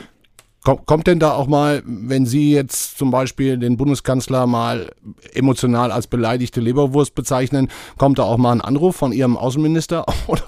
Kommt 0.66 1.06
denn 1.06 1.20
da 1.20 1.30
auch 1.30 1.46
mal, 1.46 1.82
wenn 1.86 2.26
Sie 2.26 2.52
jetzt 2.52 2.98
zum 2.98 3.12
Beispiel 3.12 3.56
den 3.56 3.76
Bundeskanzler 3.76 4.48
mal 4.48 4.90
emotional 5.32 5.92
als 5.92 6.08
beleidigte 6.08 6.60
Leberwurst 6.60 7.14
bezeichnen, 7.14 7.68
kommt 7.98 8.18
da 8.18 8.24
auch 8.24 8.36
mal 8.36 8.50
ein 8.50 8.60
Anruf 8.60 8.96
von 8.96 9.12
Ihrem 9.12 9.36
Außenminister 9.36 10.04
oder 10.26 10.42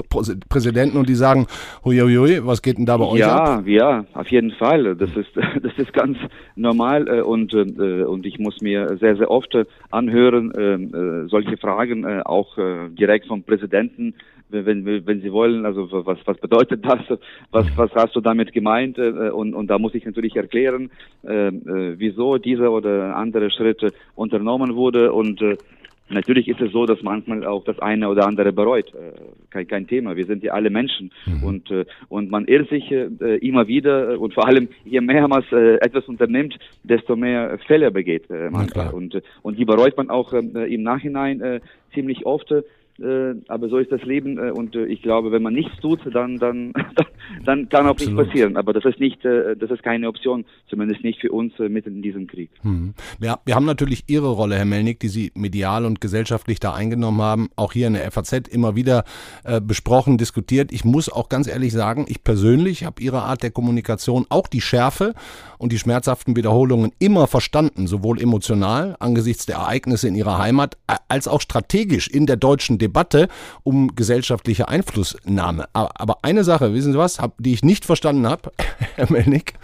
Präsidenten 0.48 0.96
und 0.96 1.08
die 1.08 1.14
sagen, 1.14 1.46
huiuiui, 1.84 2.44
was 2.44 2.62
geht 2.62 2.78
denn 2.78 2.86
da 2.86 2.96
bei 2.96 3.04
euch 3.04 3.20
ja, 3.20 3.36
ab? 3.36 3.66
Ja, 3.68 4.06
auf 4.14 4.26
jeden 4.28 4.50
Fall. 4.50 4.96
Das 4.96 5.10
ist, 5.10 5.30
das 5.62 5.72
ist 5.76 5.92
ganz 5.92 6.18
normal 6.56 7.06
äh, 7.06 7.20
und, 7.20 7.54
äh, 7.54 8.02
und 8.02 8.26
ich 8.26 8.40
muss 8.40 8.60
mir 8.60 8.96
sehr, 8.98 9.16
sehr 9.16 9.30
oft 9.30 9.56
anhören, 9.92 10.50
äh, 10.50 11.28
solche 11.28 11.56
Fragen 11.58 12.04
auch 12.22 12.56
direkt 12.90 13.26
vom 13.26 13.44
Präsidenten 13.44 14.14
wenn, 14.50 14.84
wenn 14.84 15.20
Sie 15.20 15.32
wollen, 15.32 15.66
also 15.66 15.88
was, 15.90 16.18
was 16.24 16.38
bedeutet 16.38 16.84
das, 16.84 17.00
was, 17.50 17.66
was 17.76 17.90
hast 17.94 18.16
du 18.16 18.20
damit 18.20 18.52
gemeint 18.52 18.98
äh, 18.98 19.30
und, 19.30 19.54
und 19.54 19.68
da 19.68 19.78
muss 19.78 19.94
ich 19.94 20.04
natürlich 20.04 20.36
erklären, 20.36 20.90
äh, 21.24 21.48
äh, 21.48 21.94
wieso 21.98 22.38
dieser 22.38 22.72
oder 22.72 23.16
andere 23.16 23.50
Schritte 23.50 23.92
unternommen 24.14 24.74
wurde 24.74 25.12
und 25.12 25.40
äh, 25.42 25.56
Natürlich 26.10 26.48
ist 26.48 26.60
es 26.60 26.72
so, 26.72 26.86
dass 26.86 27.02
manchmal 27.02 27.44
auch 27.44 27.64
das 27.64 27.78
eine 27.80 28.08
oder 28.08 28.26
andere 28.26 28.52
bereut. 28.52 28.92
Kein, 29.50 29.66
kein 29.66 29.86
Thema. 29.86 30.16
Wir 30.16 30.24
sind 30.24 30.42
ja 30.42 30.52
alle 30.52 30.70
Menschen. 30.70 31.12
Mhm. 31.26 31.42
Und, 31.42 31.70
äh, 31.70 31.84
und 32.08 32.30
man 32.30 32.46
irrt 32.46 32.70
sich 32.70 32.90
äh, 32.90 33.06
immer 33.46 33.68
wieder 33.68 34.18
und 34.18 34.32
vor 34.32 34.46
allem, 34.46 34.68
je 34.84 35.00
mehr 35.00 35.28
man 35.28 35.44
etwas 35.50 36.08
unternimmt, 36.08 36.58
desto 36.82 37.14
mehr 37.14 37.58
Fehler 37.66 37.90
begeht 37.90 38.24
manchmal. 38.50 38.90
Und, 38.94 39.20
und 39.42 39.58
die 39.58 39.64
bereut 39.64 39.96
man 39.96 40.08
auch 40.10 40.32
im 40.32 40.82
Nachhinein 40.82 41.40
äh, 41.40 41.60
ziemlich 41.92 42.24
oft. 42.26 42.52
Äh, 43.00 43.34
aber 43.46 43.68
so 43.68 43.78
ist 43.78 43.92
das 43.92 44.02
Leben 44.02 44.38
äh, 44.38 44.50
und 44.50 44.74
äh, 44.74 44.86
ich 44.86 45.02
glaube, 45.02 45.30
wenn 45.30 45.42
man 45.42 45.54
nichts 45.54 45.76
tut, 45.80 46.00
dann 46.12 46.38
dann 46.38 46.72
dann 47.44 47.68
kann 47.68 47.86
auch 47.86 47.90
Absolut. 47.90 48.16
nichts 48.16 48.28
passieren. 48.28 48.56
Aber 48.56 48.72
das 48.72 48.84
ist 48.84 48.98
nicht, 48.98 49.24
äh, 49.24 49.56
das 49.56 49.70
ist 49.70 49.84
keine 49.84 50.08
Option, 50.08 50.44
zumindest 50.68 51.04
nicht 51.04 51.20
für 51.20 51.30
uns 51.30 51.58
äh, 51.60 51.68
mitten 51.68 51.96
in 51.96 52.02
diesem 52.02 52.26
Krieg. 52.26 52.50
Hm. 52.62 52.94
Ja, 53.20 53.38
wir 53.44 53.54
haben 53.54 53.66
natürlich 53.66 54.04
Ihre 54.08 54.28
Rolle, 54.28 54.56
Herr 54.56 54.64
Melnick, 54.64 54.98
die 54.98 55.08
Sie 55.08 55.30
medial 55.34 55.84
und 55.84 56.00
gesellschaftlich 56.00 56.58
da 56.58 56.74
eingenommen 56.74 57.22
haben, 57.22 57.50
auch 57.54 57.72
hier 57.72 57.86
in 57.86 57.92
der 57.92 58.10
FAZ 58.10 58.48
immer 58.48 58.74
wieder 58.74 59.04
äh, 59.44 59.60
besprochen, 59.60 60.18
diskutiert. 60.18 60.72
Ich 60.72 60.84
muss 60.84 61.08
auch 61.08 61.28
ganz 61.28 61.46
ehrlich 61.46 61.72
sagen, 61.72 62.04
ich 62.08 62.24
persönlich 62.24 62.84
habe 62.84 63.00
Ihre 63.00 63.22
Art 63.22 63.44
der 63.44 63.52
Kommunikation, 63.52 64.26
auch 64.28 64.48
die 64.48 64.60
Schärfe 64.60 65.14
und 65.58 65.72
die 65.72 65.78
schmerzhaften 65.78 66.36
Wiederholungen 66.36 66.92
immer 66.98 67.28
verstanden, 67.28 67.86
sowohl 67.86 68.20
emotional 68.20 68.96
angesichts 68.98 69.46
der 69.46 69.56
Ereignisse 69.56 70.08
in 70.08 70.16
Ihrer 70.16 70.38
Heimat 70.38 70.76
als 71.08 71.28
auch 71.28 71.40
strategisch 71.40 72.08
in 72.08 72.26
der 72.26 72.36
deutschen 72.36 72.78
Demokratie. 72.78 72.87
Debatte 72.88 73.28
um 73.62 73.94
gesellschaftliche 73.94 74.68
Einflussnahme. 74.68 75.66
Aber 75.72 76.18
eine 76.22 76.44
Sache, 76.44 76.74
wissen 76.74 76.92
Sie 76.92 76.98
was, 76.98 77.18
die 77.38 77.52
ich 77.52 77.62
nicht 77.62 77.84
verstanden 77.84 78.26
habe, 78.26 78.50
Herr 78.96 79.10
Melnick, 79.12 79.54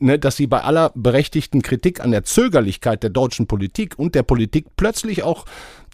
ne, 0.00 0.18
dass 0.18 0.36
sie 0.36 0.46
bei 0.46 0.62
aller 0.62 0.92
berechtigten 0.94 1.62
Kritik 1.62 2.00
an 2.00 2.10
der 2.10 2.24
Zögerlichkeit 2.24 3.02
der 3.02 3.10
deutschen 3.10 3.46
Politik 3.46 3.98
und 3.98 4.14
der 4.14 4.22
Politik 4.22 4.66
plötzlich 4.76 5.22
auch 5.22 5.44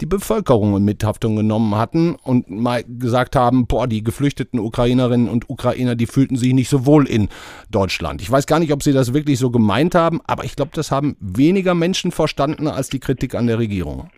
die 0.01 0.07
Bevölkerung 0.07 0.77
in 0.77 0.85
Mithaftung 0.85 1.37
genommen 1.37 1.75
hatten 1.75 2.17
und 2.17 2.51
mal 2.51 2.85
gesagt 2.87 3.35
haben, 3.35 3.67
boah, 3.67 3.87
die 3.87 4.05
geflüchteten 4.05 4.61
Ukrainerinnen 4.61 5.29
und 5.29 5.49
Ukrainer, 5.49 5.95
die 5.95 6.07
fühlten 6.07 6.37
sich 6.37 6.53
nicht 6.53 6.69
so 6.69 6.87
wohl 6.87 7.07
in 7.07 7.29
Deutschland. 7.71 8.21
Ich 8.21 8.31
weiß 8.31 8.47
gar 8.47 8.59
nicht, 8.59 8.73
ob 8.73 8.83
sie 8.83 8.93
das 8.93 9.15
wirklich 9.15 9.39
so 9.39 9.51
gemeint 9.51 9.95
haben, 9.95 10.21
aber 10.27 10.45
ich 10.45 10.57
glaube, 10.57 10.73
das 10.75 10.91
haben 10.91 11.17
weniger 11.21 11.75
Menschen 11.75 12.13
verstanden 12.13 12.69
als 12.69 12.89
die 12.89 13.01
Kritik 13.01 13.35
an 13.35 13.47
der 13.47 13.59
Regierung. 13.59 14.11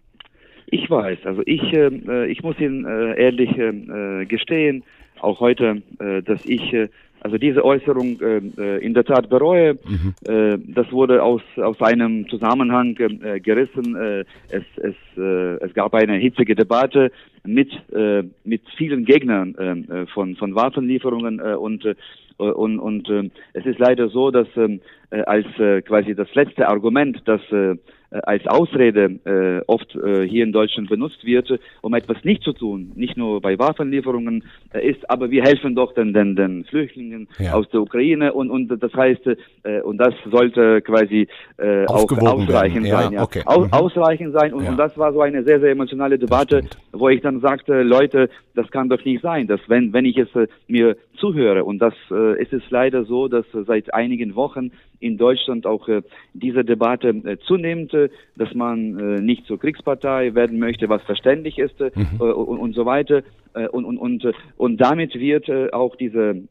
Ich 0.71 0.91
weiß, 0.91 1.19
also 1.25 1.43
ich, 1.47 1.63
ähm, 1.73 2.03
äh, 2.09 2.27
ich 2.27 2.43
muss 2.43 2.59
Ihnen 2.61 2.85
äh, 2.85 3.15
ehrlich 3.19 3.57
äh, 3.57 4.27
gestehen, 4.27 4.83
auch 5.21 5.41
heute, 5.41 5.83
äh, 5.99 6.23
dass 6.23 6.45
ich 6.45 6.73
äh, 6.75 6.89
also 7.21 7.37
diese 7.39 7.65
Äußerung 7.65 8.21
äh, 8.21 8.41
äh, 8.59 8.85
in 8.85 8.95
der 8.95 9.05
Tat 9.05 9.29
bereue. 9.29 9.75
Mhm. 9.75 10.15
Äh, 10.27 10.59
das 10.75 10.93
wurde 10.93 11.23
aus, 11.23 11.43
aus 11.57 11.81
einem 11.81 12.29
Zusammenhang 12.29 12.97
äh, 12.97 13.41
gerissen. 13.41 13.97
Äh, 13.97 14.25
es, 14.51 14.63
es, 14.77 14.95
äh, 15.17 15.65
es 15.65 15.75
gab 15.75 15.95
eine 15.95 16.17
hitzige 16.17 16.55
Debatte 16.55 17.11
mit, 17.45 17.73
äh, 17.93 18.23
mit 18.45 18.63
vielen 18.77 19.05
Gegnern 19.05 19.55
äh, 19.57 20.07
von, 20.07 20.37
von 20.37 20.55
Waffenlieferungen 20.55 21.41
äh, 21.41 21.55
und 21.55 21.85
äh, 21.85 21.95
und, 22.37 22.79
und 22.79 23.09
äh, 23.11 23.29
es 23.53 23.67
ist 23.67 23.81
leider 23.81 24.11
so, 24.11 24.31
dass 24.31 24.47
ähm, 24.57 24.81
äh, 25.11 25.23
als 25.23 25.47
äh, 25.59 25.83
quasi 25.83 26.15
das 26.15 26.33
letzte 26.37 26.69
Argument, 26.69 27.21
das 27.25 27.41
äh, 27.51 27.73
äh, 27.73 27.77
als 28.11 28.47
Ausrede 28.47 29.19
äh, 29.25 29.63
oft 29.67 29.95
äh, 29.95 30.27
hier 30.27 30.45
in 30.45 30.53
Deutschland 30.53 30.89
benutzt 30.89 31.25
wird, 31.25 31.61
um 31.83 31.95
etwas 31.95 32.25
nicht 32.25 32.43
zu 32.43 32.53
tun, 32.53 32.93
nicht 32.95 33.17
nur 33.17 33.41
bei 33.41 33.59
Waffenlieferungen 33.59 34.45
äh, 34.73 34.89
ist, 34.89 35.09
aber 35.11 35.31
wir 35.31 35.43
helfen 35.43 35.75
doch 35.75 35.93
den, 35.93 36.15
den, 36.15 36.35
den 36.35 36.65
Flüchtlingen 36.65 37.29
ja. 37.39 37.53
aus 37.53 37.69
der 37.69 37.83
Ukraine 37.83 38.33
und, 38.33 38.51
und 38.51 38.69
das 38.83 38.95
heißt, 38.95 39.27
äh, 39.65 39.81
und 39.83 39.99
das 39.99 40.15
sollte 40.31 40.81
quasi 40.81 41.29
äh, 41.59 41.85
auch 41.87 42.11
ausreichend 42.11 42.87
ja, 42.87 43.03
sein. 43.03 43.13
Ja. 43.13 43.23
Okay. 43.23 43.43
Aus, 43.45 43.67
mhm. 43.67 43.73
Ausreichend 43.73 44.33
sein 44.33 44.55
und, 44.55 44.67
und 44.67 44.79
das 44.79 44.97
war 44.97 45.13
so 45.13 45.21
eine 45.21 45.43
sehr, 45.45 45.61
sehr 45.61 45.73
emotionale 45.73 46.19
Debatte, 46.19 46.63
wo 46.93 47.11
ich 47.11 47.21
dann 47.21 47.41
sagte, 47.41 47.83
Leute, 47.83 48.31
das 48.55 48.71
kann 48.71 48.89
doch 48.89 49.05
nicht 49.05 49.23
sein, 49.23 49.47
dass 49.47 49.61
wenn, 49.69 49.93
wenn 49.93 50.07
ich 50.07 50.17
es 50.17 50.35
äh, 50.35 50.49
mir 50.67 50.97
zuhöre 51.19 51.65
und 51.65 51.79
das 51.79 51.95
äh, 52.11 52.41
ist 52.41 52.53
es 52.53 52.63
leider 52.71 53.05
so, 53.05 53.29
dass 53.29 53.45
äh, 53.55 53.65
seit 53.67 53.93
einigen 53.93 54.35
Wochen 54.35 54.71
in 55.01 55.19
Deutschland 55.19 55.67
auch 55.67 55.89
äh, 55.89 56.03
diese 56.33 56.65
Debatte 56.65 57.09
äh, 57.09 57.37
zunimmt 57.47 57.93
möchte, 57.99 58.11
dass 58.37 58.55
man 58.55 59.25
nicht 59.25 59.47
zur 59.47 59.59
Kriegspartei 59.59 60.35
werden 60.35 60.59
möchte, 60.59 60.89
was 60.89 61.03
verständlich 61.03 61.59
ist 61.59 61.81
mhm. 61.81 62.21
und, 62.21 62.59
und 62.59 62.75
so 62.75 62.87
weiter. 62.87 63.23
Und, 63.73 63.87
und, 63.87 63.99
und, 63.99 64.27
und 64.57 64.77
damit 64.81 65.15
wird 65.15 65.51
auch 65.73 65.97
diese 65.97 66.43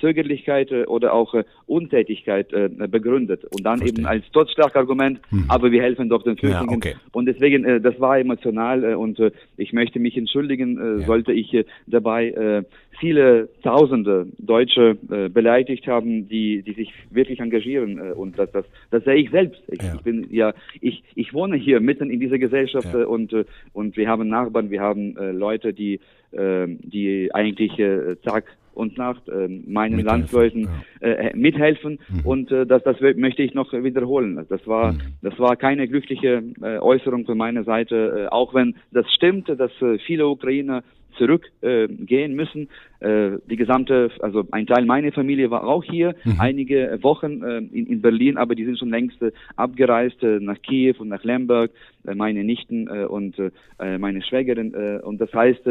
Zögerlichkeit 0.00 0.72
oder 0.88 1.12
auch 1.12 1.34
Untätigkeit 1.66 2.48
begründet. 2.90 3.44
Und 3.44 3.64
dann 3.64 3.78
Verstehe. 3.78 4.00
eben 4.00 4.06
als 4.06 4.28
Totschlagargument, 4.32 5.20
mhm. 5.30 5.44
aber 5.48 5.70
wir 5.70 5.82
helfen 5.82 6.08
doch 6.08 6.24
den 6.24 6.36
Flüchtlingen. 6.36 6.70
Ja, 6.70 6.76
okay. 6.76 6.94
Und 7.12 7.26
deswegen, 7.26 7.82
das 7.82 8.00
war 8.00 8.18
emotional 8.18 8.94
und 8.94 9.20
ich 9.56 9.72
möchte 9.72 10.00
mich 10.00 10.16
entschuldigen, 10.16 11.00
ja. 11.00 11.06
sollte 11.06 11.32
ich 11.32 11.64
dabei 11.86 12.64
viele 12.98 13.48
Tausende 13.62 14.26
Deutsche 14.38 14.96
äh, 15.10 15.28
beleidigt 15.28 15.86
haben, 15.86 16.28
die, 16.28 16.62
die 16.62 16.72
sich 16.72 16.92
wirklich 17.10 17.40
engagieren. 17.40 17.98
Äh, 17.98 18.12
und 18.12 18.38
das, 18.38 18.50
das, 18.52 18.64
das 18.90 19.04
sehe 19.04 19.16
ich 19.16 19.30
selbst. 19.30 19.62
Ich, 19.68 19.82
ja. 19.82 19.94
ich 19.94 20.02
bin 20.02 20.26
ja, 20.30 20.54
ich, 20.80 21.02
ich 21.14 21.32
wohne 21.34 21.56
hier 21.56 21.80
mitten 21.80 22.10
in 22.10 22.20
dieser 22.20 22.38
Gesellschaft 22.38 22.92
ja. 22.92 23.00
äh, 23.00 23.04
und, 23.04 23.32
äh, 23.32 23.44
und 23.72 23.96
wir 23.96 24.08
haben 24.08 24.28
Nachbarn, 24.28 24.70
wir 24.70 24.80
haben 24.80 25.16
äh, 25.16 25.32
Leute, 25.32 25.72
die, 25.72 26.00
äh, 26.32 26.66
die 26.66 27.30
eigentlich 27.32 27.78
äh, 27.78 28.16
Tag 28.16 28.44
und 28.78 28.96
Nacht 28.96 29.28
äh, 29.28 29.48
meinen 29.48 29.96
mithelfen, 29.96 30.04
Landsleuten 30.04 30.68
ja. 31.00 31.08
äh, 31.08 31.36
mithelfen 31.36 31.98
mhm. 32.08 32.20
und 32.24 32.52
äh, 32.52 32.64
das, 32.64 32.82
das 32.84 33.00
möchte 33.00 33.42
ich 33.42 33.52
noch 33.52 33.72
wiederholen. 33.72 34.46
Das 34.48 34.66
war, 34.68 34.92
mhm. 34.92 35.00
das 35.20 35.36
war 35.38 35.56
keine 35.56 35.88
glückliche 35.88 36.44
äh, 36.62 36.78
Äußerung 36.78 37.26
von 37.26 37.36
meiner 37.36 37.64
Seite, 37.64 38.26
äh, 38.26 38.28
auch 38.28 38.54
wenn 38.54 38.76
das 38.92 39.12
stimmt, 39.12 39.48
dass 39.48 39.72
äh, 39.82 39.98
viele 39.98 40.28
Ukrainer 40.28 40.84
zurückgehen 41.18 42.32
äh, 42.32 42.34
müssen. 42.34 42.68
Äh, 43.00 43.38
die 43.50 43.56
gesamte, 43.56 44.10
also 44.20 44.44
ein 44.50 44.66
Teil 44.66 44.86
meiner 44.86 45.12
Familie 45.12 45.50
war 45.50 45.64
auch 45.64 45.84
hier, 45.84 46.14
mhm. 46.24 46.36
einige 46.38 46.98
Wochen 47.02 47.42
äh, 47.42 47.58
in, 47.58 47.86
in, 47.86 48.00
Berlin, 48.00 48.38
aber 48.38 48.54
die 48.54 48.64
sind 48.64 48.78
schon 48.78 48.90
längst 48.90 49.20
äh, 49.22 49.32
abgereist 49.56 50.22
äh, 50.22 50.40
nach 50.40 50.60
Kiew 50.62 50.94
und 50.98 51.08
nach 51.08 51.24
Lemberg, 51.24 51.70
äh, 52.06 52.14
meine 52.14 52.44
Nichten 52.44 52.88
und 52.88 53.36
meine 53.78 54.22
Schwägerin. 54.22 54.74
und 55.02 55.20
das 55.20 55.32
heißt, 55.32 55.68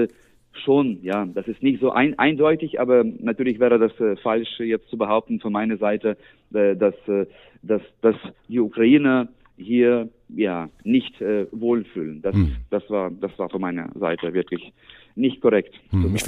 schon, 0.64 1.00
ja, 1.02 1.26
das 1.26 1.48
ist 1.48 1.64
nicht 1.64 1.80
so 1.80 1.92
ein, 1.92 2.18
eindeutig, 2.20 2.80
aber 2.80 3.04
natürlich 3.04 3.60
wäre 3.60 3.80
das 3.80 3.98
äh, 4.00 4.16
falsch 4.18 4.60
jetzt 4.60 4.90
zu 4.90 4.98
behaupten 4.98 5.40
von 5.40 5.54
meiner 5.54 5.78
Seite, 5.78 6.18
äh, 6.54 6.76
dass, 6.76 6.96
äh, 7.08 7.26
dass, 7.62 7.82
dass 8.02 8.16
die 8.48 8.60
Ukrainer 8.60 9.28
hier 9.58 10.10
ja 10.30 10.70
nicht 10.84 11.22
äh, 11.22 11.48
wohlfühlen. 11.52 12.22
Das, 12.22 12.36
hm. 12.36 12.56
das 12.70 12.90
war 12.90 13.12
das 13.12 13.38
war 13.38 13.50
von 13.50 13.62
meiner 13.62 13.90
Seite 13.96 14.34
wirklich 14.34 14.74
nicht 15.18 15.42
korrekt. 15.42 15.74
Hm. 15.90 16.16
Ich 16.16 16.24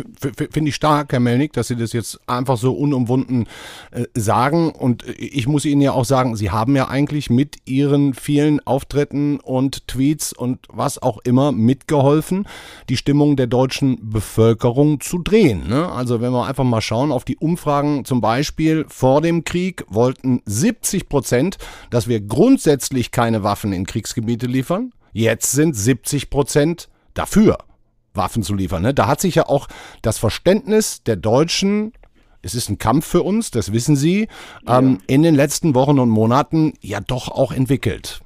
finde 0.51 0.69
ich 0.69 0.75
stark, 0.75 1.11
Herr 1.11 1.19
Melnick, 1.19 1.53
dass 1.53 1.67
Sie 1.67 1.75
das 1.75 1.93
jetzt 1.93 2.19
einfach 2.27 2.57
so 2.57 2.73
unumwunden 2.73 3.47
äh, 3.91 4.05
sagen. 4.13 4.71
Und 4.71 5.05
ich 5.17 5.47
muss 5.47 5.65
Ihnen 5.65 5.81
ja 5.81 5.91
auch 5.91 6.05
sagen, 6.05 6.35
Sie 6.35 6.49
haben 6.49 6.75
ja 6.75 6.87
eigentlich 6.87 7.29
mit 7.29 7.57
Ihren 7.65 8.13
vielen 8.13 8.65
Auftritten 8.65 9.39
und 9.39 9.87
Tweets 9.87 10.33
und 10.33 10.65
was 10.69 11.01
auch 11.01 11.19
immer 11.23 11.51
mitgeholfen, 11.51 12.47
die 12.89 12.97
Stimmung 12.97 13.35
der 13.35 13.47
deutschen 13.47 14.09
Bevölkerung 14.09 14.99
zu 14.99 15.19
drehen. 15.19 15.67
Ne? 15.69 15.89
Also 15.89 16.19
wenn 16.19 16.33
wir 16.33 16.47
einfach 16.47 16.63
mal 16.63 16.81
schauen 16.81 17.11
auf 17.11 17.25
die 17.25 17.37
Umfragen, 17.37 18.05
zum 18.05 18.21
Beispiel 18.21 18.85
vor 18.87 19.21
dem 19.21 19.43
Krieg 19.43 19.85
wollten 19.87 20.41
70 20.45 21.07
Prozent, 21.09 21.57
dass 21.91 22.07
wir 22.07 22.21
grundsätzlich 22.21 23.11
keine 23.11 23.43
Waffen 23.43 23.71
in 23.71 23.85
Kriegsgebiete 23.89 24.45
liefern. 24.45 24.93
Jetzt 25.11 25.51
sind 25.51 25.75
70 25.75 26.29
Prozent 26.29 26.87
dafür. 27.13 27.57
Waffen 28.13 28.43
zu 28.43 28.53
liefern. 28.53 28.83
Ne? 28.83 28.93
Da 28.93 29.07
hat 29.07 29.19
sich 29.19 29.35
ja 29.35 29.47
auch 29.47 29.67
das 30.01 30.17
Verständnis 30.17 31.03
der 31.03 31.15
Deutschen 31.15 31.93
es 32.41 32.55
ist 32.55 32.69
ein 32.69 32.77
Kampf 32.77 33.05
für 33.05 33.21
uns, 33.21 33.51
das 33.51 33.73
wissen 33.73 33.95
Sie, 33.95 34.27
ja. 34.65 34.79
ähm, 34.79 34.99
in 35.07 35.23
den 35.23 35.35
letzten 35.35 35.75
Wochen 35.75 35.99
und 35.99 36.09
Monaten 36.09 36.73
ja 36.81 37.01
doch 37.01 37.27
auch 37.27 37.51
entwickelt. 37.51 38.21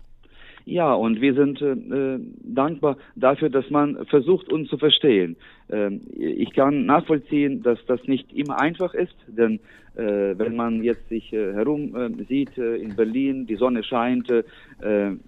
Ja, 0.66 0.94
und 0.94 1.20
wir 1.20 1.34
sind 1.34 1.62
äh, 1.62 2.20
dankbar 2.44 2.98
dafür, 3.16 3.50
dass 3.50 3.70
man 3.70 4.06
versucht, 4.06 4.52
uns 4.52 4.70
zu 4.70 4.78
verstehen. 4.78 5.36
Ähm, 5.70 6.02
ich 6.16 6.54
kann 6.54 6.86
nachvollziehen, 6.86 7.64
dass 7.64 7.80
das 7.86 8.02
nicht 8.08 8.32
immer 8.32 8.60
einfach 8.60 8.94
ist, 8.94 9.16
denn 9.28 9.60
äh, 9.96 10.38
wenn 10.38 10.56
man 10.56 10.84
jetzt 10.84 11.08
sich 11.10 11.32
äh, 11.34 11.54
herum 11.54 11.96
äh, 11.96 12.24
sieht 12.28 12.58
äh, 12.58 12.78
in 12.78 12.96
Berlin, 12.96 13.46
die 13.46 13.56
Sonne 13.56 13.84
scheint, 13.84 14.30
äh, 14.30 14.44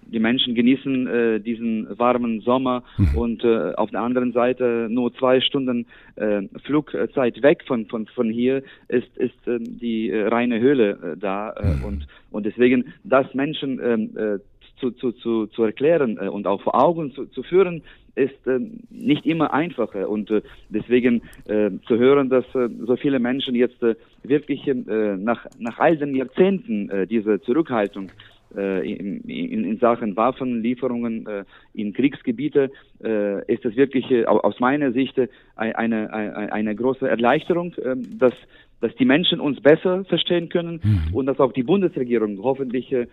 die 0.06 0.18
Menschen 0.18 0.54
genießen 0.54 1.06
äh, 1.06 1.40
diesen 1.40 1.86
warmen 1.98 2.40
Sommer 2.40 2.82
mhm. 2.96 3.16
und 3.16 3.44
äh, 3.44 3.74
auf 3.74 3.90
der 3.90 4.00
anderen 4.00 4.32
Seite 4.32 4.88
nur 4.90 5.14
zwei 5.14 5.40
Stunden 5.40 5.86
äh, 6.16 6.42
Flugzeit 6.64 7.42
weg 7.42 7.62
von 7.66 7.86
von 7.86 8.06
von 8.06 8.28
hier 8.30 8.62
ist 8.88 9.16
ist 9.16 9.46
äh, 9.46 9.58
die 9.60 10.10
äh, 10.10 10.26
reine 10.26 10.58
Höhle 10.58 11.14
äh, 11.14 11.16
da 11.16 11.50
äh, 11.50 11.76
mhm. 11.76 11.84
und 11.84 12.06
und 12.32 12.46
deswegen 12.46 12.92
dass 13.04 13.32
Menschen 13.34 13.78
äh, 14.16 14.38
zu, 14.78 14.90
zu, 14.92 15.12
zu, 15.12 15.46
zu 15.46 15.62
erklären 15.64 16.18
äh, 16.20 16.28
und 16.28 16.46
auch 16.46 16.62
vor 16.62 16.74
Augen 16.74 17.12
zu, 17.12 17.26
zu 17.26 17.42
führen, 17.42 17.82
ist 18.14 18.46
äh, 18.46 18.58
nicht 18.90 19.26
immer 19.26 19.52
einfacher. 19.52 20.08
Und 20.08 20.30
äh, 20.30 20.42
deswegen 20.70 21.22
äh, 21.46 21.70
zu 21.86 21.98
hören, 21.98 22.30
dass 22.30 22.44
äh, 22.54 22.68
so 22.86 22.96
viele 22.96 23.18
Menschen 23.18 23.54
jetzt 23.54 23.82
äh, 23.82 23.94
wirklich 24.22 24.66
äh, 24.66 24.74
nach, 24.74 25.46
nach 25.58 25.78
all 25.78 25.96
den 25.96 26.14
Jahrzehnten 26.14 26.90
äh, 26.90 27.06
diese 27.06 27.40
Zurückhaltung 27.42 28.10
äh, 28.56 28.90
in, 28.90 29.20
in, 29.22 29.64
in 29.64 29.78
Sachen 29.78 30.16
Waffenlieferungen 30.16 31.26
äh, 31.26 31.44
in 31.74 31.92
Kriegsgebiete 31.92 32.70
äh, 33.04 33.52
ist 33.52 33.64
das 33.64 33.76
wirklich 33.76 34.10
äh, 34.10 34.24
aus 34.24 34.60
meiner 34.60 34.92
Sicht 34.92 35.18
äh, 35.18 35.28
eine, 35.56 36.12
eine, 36.12 36.52
eine 36.52 36.74
große 36.74 37.08
Erleichterung, 37.08 37.74
äh, 37.74 37.96
dass 38.18 38.34
dass 38.80 38.94
die 38.96 39.04
Menschen 39.04 39.40
uns 39.40 39.60
besser 39.60 40.04
verstehen 40.04 40.48
können 40.48 40.80
mhm. 40.82 41.14
und 41.14 41.26
dass 41.26 41.40
auch 41.40 41.52
die 41.52 41.62
Bundesregierung 41.62 42.38
hoffentlich 42.42 42.92
äh, 42.92 43.06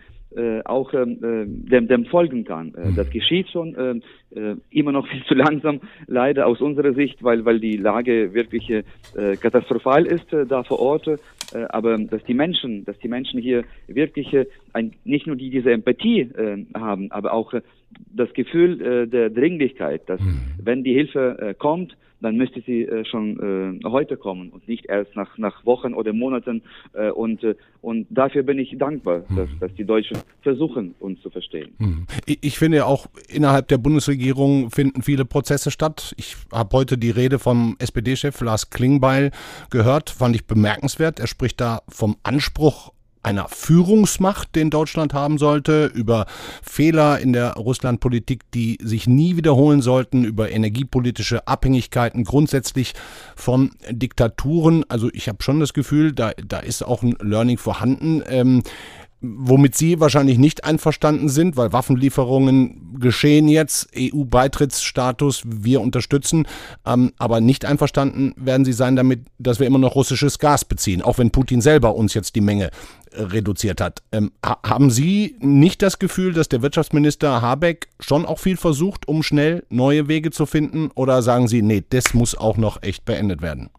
auch 0.64 0.92
ähm, 0.94 1.18
äh, 1.22 1.70
dem, 1.70 1.88
dem 1.88 2.06
folgen 2.06 2.44
kann. 2.44 2.74
Äh, 2.74 2.88
mhm. 2.88 2.96
Das 2.96 3.08
geschieht 3.10 3.48
schon 3.50 3.74
äh, 3.74 4.38
äh, 4.38 4.56
immer 4.70 4.92
noch 4.92 5.06
viel 5.10 5.24
zu 5.24 5.34
langsam, 5.34 5.80
leider 6.06 6.46
aus 6.46 6.60
unserer 6.60 6.92
Sicht, 6.92 7.22
weil, 7.22 7.44
weil 7.44 7.60
die 7.60 7.76
Lage 7.76 8.34
wirklich 8.34 8.68
äh, 8.70 8.82
katastrophal 9.40 10.06
ist 10.06 10.32
äh, 10.32 10.46
da 10.46 10.62
vor 10.64 10.80
Ort. 10.80 11.06
Äh, 11.06 11.18
aber 11.68 11.98
dass 11.98 12.22
die 12.24 12.34
Menschen, 12.34 12.84
dass 12.84 12.98
die 12.98 13.08
Menschen 13.08 13.40
hier 13.40 13.64
wirklich 13.86 14.32
äh, 14.32 14.46
ein, 14.72 14.92
nicht 15.04 15.26
nur 15.26 15.36
die 15.36 15.50
diese 15.50 15.70
Empathie 15.70 16.22
äh, 16.22 16.64
haben, 16.74 17.10
aber 17.10 17.32
auch 17.32 17.52
äh, 17.52 17.62
das 18.14 18.32
Gefühl 18.34 18.80
äh, 18.80 19.06
der 19.06 19.30
Dringlichkeit, 19.30 20.08
dass 20.08 20.20
mhm. 20.20 20.40
wenn 20.62 20.84
die 20.84 20.94
Hilfe 20.94 21.38
äh, 21.40 21.54
kommt, 21.54 21.96
dann 22.24 22.36
müsste 22.36 22.62
sie 22.62 22.82
äh, 22.82 23.04
schon 23.04 23.80
äh, 23.84 23.88
heute 23.88 24.16
kommen 24.16 24.48
und 24.48 24.66
nicht 24.66 24.86
erst 24.86 25.14
nach, 25.14 25.36
nach 25.36 25.64
Wochen 25.66 25.92
oder 25.92 26.14
Monaten. 26.14 26.62
Äh, 26.94 27.10
und, 27.10 27.44
äh, 27.44 27.54
und 27.82 28.06
dafür 28.08 28.42
bin 28.42 28.58
ich 28.58 28.74
dankbar, 28.78 29.24
mhm. 29.28 29.36
dass, 29.36 29.48
dass 29.60 29.74
die 29.74 29.84
Deutschen 29.84 30.16
versuchen, 30.40 30.94
uns 31.00 31.20
zu 31.20 31.28
verstehen. 31.28 31.74
Ich, 32.24 32.38
ich 32.42 32.58
finde 32.58 32.86
auch 32.86 33.06
innerhalb 33.28 33.68
der 33.68 33.76
Bundesregierung 33.76 34.70
finden 34.70 35.02
viele 35.02 35.26
Prozesse 35.26 35.70
statt. 35.70 36.14
Ich 36.16 36.36
habe 36.50 36.74
heute 36.74 36.96
die 36.96 37.10
Rede 37.10 37.38
vom 37.38 37.76
SPD-Chef 37.78 38.40
Lars 38.40 38.70
Klingbeil 38.70 39.30
gehört, 39.70 40.08
fand 40.08 40.34
ich 40.34 40.46
bemerkenswert. 40.46 41.20
Er 41.20 41.26
spricht 41.26 41.60
da 41.60 41.82
vom 41.88 42.16
Anspruch 42.22 42.93
einer 43.24 43.48
Führungsmacht, 43.48 44.54
den 44.54 44.70
Deutschland 44.70 45.14
haben 45.14 45.38
sollte, 45.38 45.86
über 45.86 46.26
Fehler 46.62 47.18
in 47.18 47.32
der 47.32 47.54
Russlandpolitik, 47.54 48.42
die 48.52 48.78
sich 48.82 49.06
nie 49.06 49.36
wiederholen 49.36 49.82
sollten, 49.82 50.24
über 50.24 50.50
energiepolitische 50.50 51.46
Abhängigkeiten 51.48 52.24
grundsätzlich 52.24 52.94
von 53.34 53.70
Diktaturen. 53.90 54.84
Also 54.88 55.10
ich 55.12 55.28
habe 55.28 55.42
schon 55.42 55.60
das 55.60 55.72
Gefühl, 55.72 56.12
da, 56.12 56.32
da 56.46 56.58
ist 56.58 56.82
auch 56.82 57.02
ein 57.02 57.16
Learning 57.20 57.58
vorhanden. 57.58 58.22
Ähm, 58.28 58.62
womit 59.24 59.74
Sie 59.74 60.00
wahrscheinlich 60.00 60.38
nicht 60.38 60.64
einverstanden 60.64 61.28
sind, 61.28 61.56
weil 61.56 61.72
Waffenlieferungen 61.72 62.98
geschehen 63.00 63.48
jetzt, 63.48 63.90
EU-Beitrittsstatus, 63.96 65.42
wir 65.46 65.80
unterstützen, 65.80 66.46
ähm, 66.86 67.12
aber 67.18 67.40
nicht 67.40 67.64
einverstanden 67.64 68.34
werden 68.36 68.64
Sie 68.64 68.72
sein 68.72 68.96
damit, 68.96 69.20
dass 69.38 69.60
wir 69.60 69.66
immer 69.66 69.78
noch 69.78 69.94
russisches 69.94 70.38
Gas 70.38 70.64
beziehen, 70.64 71.02
auch 71.02 71.18
wenn 71.18 71.30
Putin 71.30 71.60
selber 71.60 71.94
uns 71.94 72.14
jetzt 72.14 72.36
die 72.36 72.40
Menge 72.40 72.70
äh, 73.12 73.22
reduziert 73.22 73.80
hat. 73.80 74.02
Ähm, 74.12 74.30
haben 74.42 74.90
Sie 74.90 75.36
nicht 75.40 75.82
das 75.82 75.98
Gefühl, 75.98 76.32
dass 76.32 76.48
der 76.48 76.62
Wirtschaftsminister 76.62 77.40
Habeck 77.40 77.88
schon 78.00 78.26
auch 78.26 78.38
viel 78.38 78.56
versucht, 78.56 79.08
um 79.08 79.22
schnell 79.22 79.64
neue 79.70 80.08
Wege 80.08 80.30
zu 80.30 80.46
finden, 80.46 80.90
oder 80.94 81.22
sagen 81.22 81.48
Sie, 81.48 81.62
nee, 81.62 81.82
das 81.88 82.14
muss 82.14 82.36
auch 82.36 82.56
noch 82.56 82.82
echt 82.82 83.04
beendet 83.04 83.42
werden? 83.42 83.70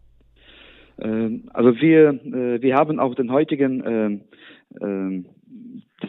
Ähm, 1.00 1.44
also 1.52 1.74
wir, 1.80 2.08
äh, 2.10 2.60
wir 2.60 2.74
haben 2.74 2.98
auch 2.98 3.14
den 3.14 3.30
heutigen 3.30 4.22
ähm, 4.80 5.26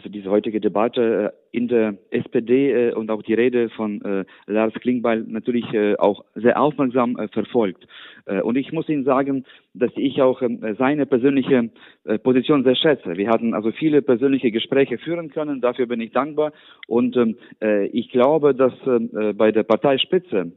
ähm, 0.04 0.12
diese, 0.12 0.30
heutige 0.30 0.60
Debatte 0.60 1.32
äh, 1.32 1.56
in 1.56 1.68
der 1.68 1.94
SPD 2.10 2.88
äh, 2.90 2.92
und 2.92 3.10
auch 3.10 3.22
die 3.22 3.34
Rede 3.34 3.68
von 3.70 4.02
äh, 4.02 4.24
Lars 4.46 4.74
Klingbeil 4.74 5.24
natürlich 5.26 5.66
auch 5.98 6.24
sehr 6.34 6.60
aufmerksam 6.60 7.16
verfolgt. 7.32 7.86
Äh, 8.28 8.42
und 8.42 8.56
ich 8.56 8.72
muss 8.72 8.88
Ihnen 8.88 9.04
sagen, 9.04 9.44
dass 9.74 9.90
ich 9.96 10.20
auch 10.22 10.42
ähm, 10.42 10.60
seine 10.78 11.06
persönliche 11.06 11.70
äh, 12.04 12.18
Position 12.18 12.64
sehr 12.64 12.76
schätze. 12.76 13.16
Wir 13.16 13.28
hatten 13.28 13.54
also 13.54 13.72
viele 13.72 14.02
persönliche 14.02 14.50
Gespräche 14.50 14.98
führen 14.98 15.30
können, 15.30 15.60
dafür 15.60 15.86
bin 15.86 16.00
ich 16.00 16.12
dankbar. 16.12 16.52
Und 16.86 17.16
ähm, 17.16 17.36
äh, 17.62 17.86
ich 17.86 18.10
glaube, 18.10 18.54
dass 18.54 18.72
äh, 18.86 19.32
bei 19.32 19.52
der 19.52 19.62
Parteispitze 19.62 20.52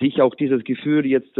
sich 0.00 0.22
auch 0.22 0.34
dieses 0.34 0.64
Gefühl 0.64 1.06
jetzt 1.06 1.38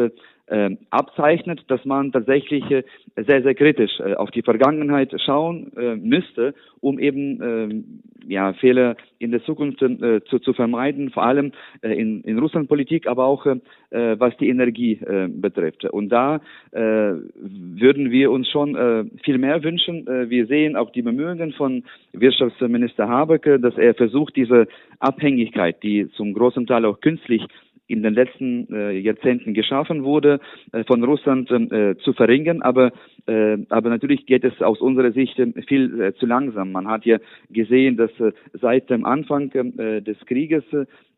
abzeichnet, 0.91 1.65
dass 1.69 1.85
man 1.85 2.13
tatsächlich 2.13 2.65
sehr, 2.69 3.43
sehr 3.43 3.55
kritisch 3.55 4.01
auf 4.01 4.31
die 4.31 4.43
Vergangenheit 4.43 5.15
schauen 5.25 5.73
müsste, 6.03 6.55
um 6.81 6.99
eben 6.99 8.03
ja, 8.27 8.53
Fehler 8.55 8.97
in 9.19 9.31
der 9.31 9.43
Zukunft 9.45 9.79
zu, 9.81 10.39
zu 10.39 10.53
vermeiden, 10.53 11.11
vor 11.11 11.25
allem 11.25 11.53
in, 11.83 12.23
in 12.23 12.39
Russlandpolitik, 12.39 13.07
aber 13.07 13.25
auch 13.25 13.47
was 13.91 14.37
die 14.39 14.49
Energie 14.49 15.00
äh, 15.07 15.29
betrifft. 15.29 15.85
Und 15.85 16.11
da 16.11 16.41
äh, 16.73 16.81
würden 16.81 18.11
wir 18.11 18.31
uns 18.31 18.49
schon 18.49 18.77
äh, 18.77 19.05
viel 19.25 19.39
mehr 19.39 19.63
wünschen. 19.63 20.07
Äh, 20.07 20.31
wir 20.31 20.47
sehen 20.47 20.77
auch 20.77 20.91
die 20.91 21.03
Bemühungen 21.03 21.53
von 21.53 21.85
Wirtschaftsminister 22.13 23.09
Habeck, 23.09 23.45
dass 23.61 23.77
er 23.77 23.95
versucht, 23.95 24.37
diese 24.37 24.67
Abhängigkeit, 24.99 25.83
die 25.83 26.09
zum 26.17 26.35
großen 26.35 26.67
Teil 26.67 26.85
auch 26.85 27.01
künstlich 27.01 27.47
in 27.91 28.03
den 28.03 28.15
letzten 28.15 28.73
äh, 28.73 28.93
Jahrzehnten 28.93 29.55
geschaffen 29.55 30.05
wurde, 30.05 30.41
äh, 30.73 30.85
von 30.85 31.03
Russland 31.03 31.51
äh, 31.51 31.97
zu 31.99 32.13
verringern. 32.13 32.63
Aber, 32.63 32.93
äh, 33.27 33.59
aber 33.69 33.91
natürlich 33.91 34.27
geht 34.27 34.45
es 34.45 34.63
aus 34.63 34.81
unserer 34.81 35.13
Sicht 35.13 35.39
äh, 35.39 35.53
viel 35.67 36.01
äh, 36.01 36.15
zu 36.15 36.27
langsam. 36.27 36.73
Man 36.73 36.89
hat 36.89 37.05
ja 37.05 37.19
gesehen, 37.51 37.97
dass 37.97 38.11
äh, 38.21 38.33
seit 38.61 38.91
dem 38.91 39.05
Anfang 39.05 39.51
äh, 39.53 40.01
des 40.01 40.19
Krieges 40.27 40.65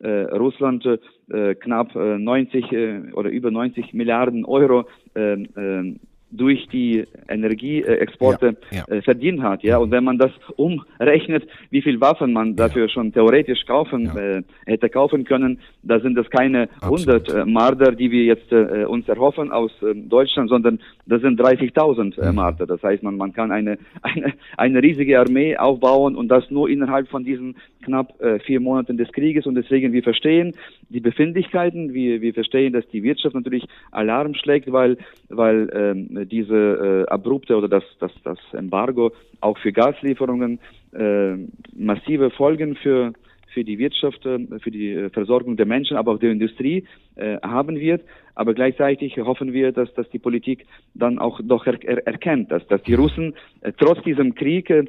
äh, 0.00 0.08
Russland 0.08 0.86
äh, 1.30 1.54
knapp 1.54 1.94
äh, 1.94 2.18
90 2.18 2.72
äh, 2.72 3.00
oder 3.12 3.30
über 3.30 3.50
90 3.50 3.92
Milliarden 3.92 4.44
Euro 4.44 4.86
äh, 5.14 5.34
äh, 5.34 5.94
durch 6.32 6.66
die 6.68 7.04
Energieexporte 7.28 8.56
ja, 8.70 8.84
ja. 8.88 8.94
Äh, 8.96 9.02
verdient 9.02 9.42
hat. 9.42 9.62
Ja, 9.62 9.76
und 9.76 9.90
wenn 9.90 10.02
man 10.02 10.18
das 10.18 10.32
umrechnet, 10.56 11.46
wie 11.70 11.82
viel 11.82 12.00
Waffen 12.00 12.32
man 12.32 12.56
dafür 12.56 12.86
ja. 12.86 12.88
schon 12.88 13.12
theoretisch 13.12 13.64
kaufen 13.66 14.10
äh, 14.16 14.42
hätte 14.64 14.88
kaufen 14.88 15.24
können, 15.24 15.60
da 15.82 16.00
sind 16.00 16.16
das 16.16 16.28
keine 16.30 16.68
Absolut. 16.80 17.28
100 17.28 17.28
äh, 17.28 17.44
Marder, 17.44 17.92
die 17.92 18.10
wir 18.10 18.24
jetzt 18.24 18.50
äh, 18.50 18.84
uns 18.84 19.08
erhoffen 19.08 19.52
aus 19.52 19.70
äh, 19.82 19.94
Deutschland, 19.94 20.48
sondern 20.48 20.80
das 21.06 21.20
sind 21.20 21.38
30.000 21.38 22.18
äh, 22.18 22.28
mhm. 22.30 22.34
Marder. 22.34 22.66
Das 22.66 22.82
heißt, 22.82 23.02
man 23.02 23.16
man 23.16 23.32
kann 23.32 23.52
eine 23.52 23.78
eine 24.02 24.32
eine 24.56 24.82
riesige 24.82 25.20
Armee 25.20 25.56
aufbauen 25.56 26.16
und 26.16 26.28
das 26.28 26.50
nur 26.50 26.68
innerhalb 26.68 27.08
von 27.08 27.24
diesen 27.24 27.56
knapp 27.82 28.20
äh, 28.22 28.38
vier 28.38 28.60
Monaten 28.60 28.96
des 28.96 29.12
Krieges. 29.12 29.46
Und 29.46 29.54
deswegen 29.54 29.92
wir 29.92 30.02
verstehen 30.02 30.54
die 30.88 31.00
Befindlichkeiten, 31.00 31.92
wir 31.92 32.22
wir 32.22 32.32
verstehen, 32.32 32.72
dass 32.72 32.88
die 32.88 33.02
Wirtschaft 33.02 33.34
natürlich 33.34 33.66
Alarm 33.90 34.34
schlägt, 34.34 34.72
weil 34.72 34.96
weil 35.28 35.68
ähm, 35.74 36.21
diese 36.24 37.06
äh, 37.08 37.10
abrupte 37.10 37.56
oder 37.56 37.68
das, 37.68 37.84
das, 38.00 38.12
das 38.24 38.38
Embargo 38.52 39.12
auch 39.40 39.58
für 39.58 39.72
Gaslieferungen 39.72 40.58
äh, 40.92 41.36
massive 41.74 42.30
Folgen 42.30 42.76
für 42.76 43.12
für 43.52 43.64
die 43.64 43.78
Wirtschaft, 43.78 44.24
äh, 44.26 44.38
für 44.60 44.70
die 44.70 44.92
äh, 44.92 45.10
Versorgung 45.10 45.56
der 45.56 45.66
Menschen, 45.66 45.96
aber 45.96 46.12
auch 46.12 46.18
der 46.18 46.32
Industrie 46.32 46.84
äh, 47.16 47.38
haben 47.42 47.78
wird. 47.78 48.02
Aber 48.34 48.54
gleichzeitig 48.54 49.16
hoffen 49.18 49.52
wir, 49.52 49.72
dass, 49.72 49.92
dass 49.94 50.08
die 50.10 50.18
Politik 50.18 50.66
dann 50.94 51.18
auch 51.18 51.40
doch 51.42 51.66
er, 51.66 51.82
er, 51.84 52.06
erkennt, 52.06 52.50
dass, 52.50 52.66
dass 52.68 52.82
die 52.82 52.94
Russen 52.94 53.34
äh, 53.60 53.72
trotz 53.78 54.02
diesem 54.04 54.34
Krieg 54.34 54.70
äh, 54.70 54.84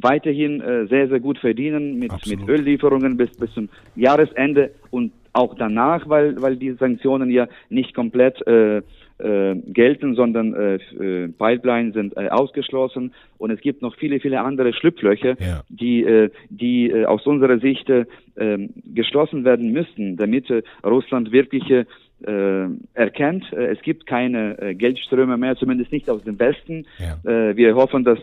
weiterhin 0.00 0.60
äh, 0.60 0.86
sehr, 0.86 1.08
sehr 1.08 1.20
gut 1.20 1.38
verdienen 1.38 1.98
mit, 1.98 2.12
mit 2.26 2.48
Öllieferungen 2.48 3.16
bis, 3.16 3.30
bis 3.36 3.52
zum 3.52 3.68
Jahresende 3.94 4.72
und 4.90 5.12
auch 5.34 5.54
danach, 5.54 6.08
weil, 6.08 6.40
weil 6.40 6.56
die 6.56 6.72
Sanktionen 6.72 7.30
ja 7.30 7.48
nicht 7.68 7.94
komplett 7.94 8.44
äh, 8.46 8.82
äh, 9.18 9.54
gelten, 9.66 10.14
sondern 10.14 10.54
äh, 10.54 10.74
äh, 10.74 11.28
Pipeline 11.28 11.92
sind 11.92 12.16
äh, 12.16 12.28
ausgeschlossen 12.28 13.12
und 13.38 13.50
es 13.50 13.60
gibt 13.60 13.82
noch 13.82 13.94
viele, 13.96 14.20
viele 14.20 14.40
andere 14.40 14.72
Schlupflöcher, 14.72 15.36
ja. 15.40 15.62
die, 15.68 16.04
äh, 16.04 16.30
die 16.50 16.90
äh, 16.90 17.04
aus 17.04 17.26
unserer 17.26 17.58
Sicht 17.58 17.88
äh, 17.90 18.06
ähm, 18.36 18.70
geschlossen 18.94 19.44
werden 19.44 19.72
müssten, 19.72 20.16
damit 20.16 20.50
äh, 20.50 20.62
Russland 20.84 21.30
wirklich 21.30 21.64
äh, 22.22 22.68
erkennt, 22.94 23.52
äh, 23.52 23.66
es 23.66 23.82
gibt 23.82 24.06
keine 24.06 24.58
äh, 24.58 24.74
Geldströme 24.74 25.36
mehr, 25.36 25.56
zumindest 25.56 25.92
nicht 25.92 26.08
aus 26.08 26.22
dem 26.22 26.38
Westen. 26.38 26.86
Ja. 26.98 27.18
Äh, 27.30 27.56
wir 27.56 27.74
hoffen, 27.74 28.04
dass, 28.04 28.18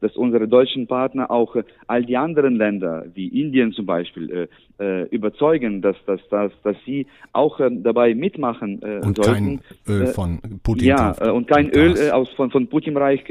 dass 0.00 0.16
unsere 0.16 0.48
deutschen 0.48 0.86
Partner 0.86 1.30
auch 1.30 1.56
all 1.86 2.04
die 2.04 2.16
anderen 2.16 2.56
Länder, 2.56 3.04
wie 3.14 3.28
Indien 3.28 3.72
zum 3.72 3.86
Beispiel, 3.86 4.48
überzeugen, 5.10 5.80
dass, 5.80 5.96
dass, 6.06 6.20
dass, 6.28 6.52
dass 6.62 6.76
sie 6.84 7.06
auch 7.32 7.58
dabei 7.58 8.14
mitmachen 8.14 8.78
und 8.78 9.16
sollten. 9.16 9.60
kein 9.60 9.60
Öl 9.88 10.06
von 10.08 10.38
Putin 10.62 10.88
Ja, 10.88 11.30
und 11.30 11.48
kein 11.48 11.70
Öl 11.70 12.10
aus, 12.10 12.28
von, 12.34 12.50
von 12.50 12.68
Putin-Reich 12.68 13.24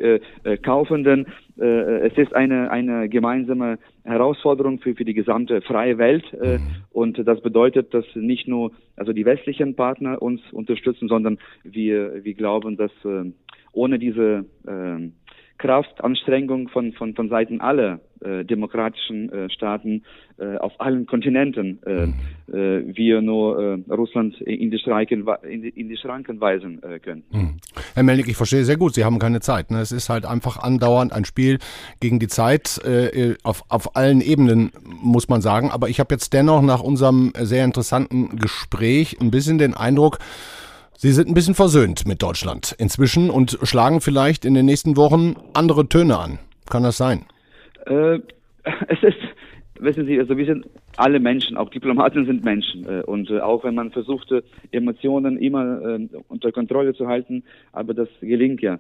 kaufen, 0.64 1.04
denn 1.04 1.28
äh, 1.60 2.08
es 2.08 2.18
ist 2.18 2.34
eine, 2.34 2.72
eine 2.72 3.10
gemeinsame 3.10 3.78
Herausforderung 4.04 4.80
für, 4.80 4.96
für 4.96 5.06
die 5.06 5.14
gesamte 5.14 5.62
freie 5.62 5.98
Welt. 5.98 6.26
Äh, 6.34 6.58
mhm. 6.58 6.68
Und 6.92 7.28
das 7.28 7.42
bedeutet, 7.42 7.94
dass 7.94 8.06
nicht 8.16 8.48
nur 8.48 8.72
also 8.96 9.14
die 9.14 9.26
westlichen 9.26 9.76
Partner 9.76 10.22
uns 10.22 10.42
unterstützen, 10.52 11.08
sondern 11.08 11.38
wir, 11.64 12.24
wir 12.24 12.34
glauben, 12.34 12.78
dass 12.78 12.92
äh, 13.04 13.32
ohne 13.72 14.00
diese 14.00 14.46
äh, 14.68 15.10
Kraftanstrengung 15.58 16.68
von, 16.70 16.92
von, 16.94 17.16
von 17.16 17.30
Seiten 17.30 17.62
aller 17.62 18.00
äh, 18.22 18.44
demokratischen 18.44 19.32
äh, 19.32 19.50
Staaten 19.50 20.04
äh, 20.38 20.58
auf 20.58 20.74
allen 20.80 21.06
Kontinenten 21.06 21.80
äh, 21.86 22.04
äh, 22.52 22.84
wir 22.96 23.22
nur 23.22 23.60
äh, 23.88 23.94
Russland 23.94 24.40
in 24.42 24.70
die, 24.70 24.80
Schranken, 24.80 25.26
in, 25.50 25.62
die, 25.62 25.70
in 25.70 25.88
die 25.88 25.98
Schranken 25.98 26.42
weisen 26.42 26.84
äh, 26.84 27.00
können. 27.00 27.24
Hm. 27.32 27.58
Herr 27.94 28.04
Melnik, 28.04 28.28
ich 28.28 28.36
verstehe 28.36 28.66
sehr 28.66 28.78
gut, 28.78 28.96
Sie 28.96 29.06
haben 29.06 29.20
keine 29.20 29.40
Zeit. 29.40 29.72
Ne? 29.72 29.80
Es 29.80 29.92
ist 29.92 30.10
halt 30.10 30.26
einfach 30.26 30.58
andauernd 30.58 31.14
ein 31.14 31.24
Spiel 31.24 31.60
gegen 32.02 32.20
die 32.20 32.28
Zeit 32.28 32.80
äh, 32.84 33.36
auf, 33.44 33.64
auf 33.70 33.96
allen 33.96 34.22
Ebenen, 34.22 34.72
muss 34.84 35.30
man 35.30 35.42
sagen. 35.42 35.72
Aber 35.72 35.88
ich 35.88 36.00
habe 36.00 36.14
jetzt 36.14 36.34
dennoch 36.34 36.62
nach 36.62 36.82
unserem 36.82 37.32
sehr 37.38 37.64
interessanten 37.64 38.36
Gespräch 38.38 39.18
ein 39.22 39.32
bisschen 39.32 39.58
den 39.58 39.74
Eindruck, 39.74 40.20
Sie 40.98 41.12
sind 41.12 41.28
ein 41.28 41.34
bisschen 41.34 41.56
versöhnt 41.56 42.08
mit 42.08 42.22
Deutschland 42.22 42.74
inzwischen 42.78 43.30
und 43.30 43.60
schlagen 43.64 44.00
vielleicht 44.00 44.46
in 44.46 44.54
den 44.54 44.66
nächsten 44.66 44.96
Wochen 44.96 45.36
andere 45.54 45.90
Töne 45.90 46.18
an. 46.18 46.40
Kann 46.70 46.84
das 46.84 46.98
sein? 46.98 47.26
Äh, 47.86 48.16
es 48.88 49.04
ist, 49.04 49.18
wissen 49.80 50.06
Sie, 50.06 50.20
also 50.20 50.38
wir 50.38 50.46
sind 50.46 50.66
alle 50.98 51.20
Menschen, 51.20 51.58
auch 51.58 51.70
Diplomaten 51.70 52.26
sind 52.26 52.44
Menschen. 52.44 52.86
Äh, 52.86 53.04
und 53.04 53.30
äh, 53.30 53.40
auch 53.40 53.64
wenn 53.64 53.76
man 53.76 53.92
versuchte, 53.92 54.44
Emotionen 54.72 55.38
immer 55.38 55.82
äh, 55.82 56.08
unter 56.28 56.52
Kontrolle 56.52 56.94
zu 56.94 57.08
halten, 57.08 57.44
aber 57.72 57.94
das 57.94 58.10
gelingt 58.22 58.62
ja 58.62 58.80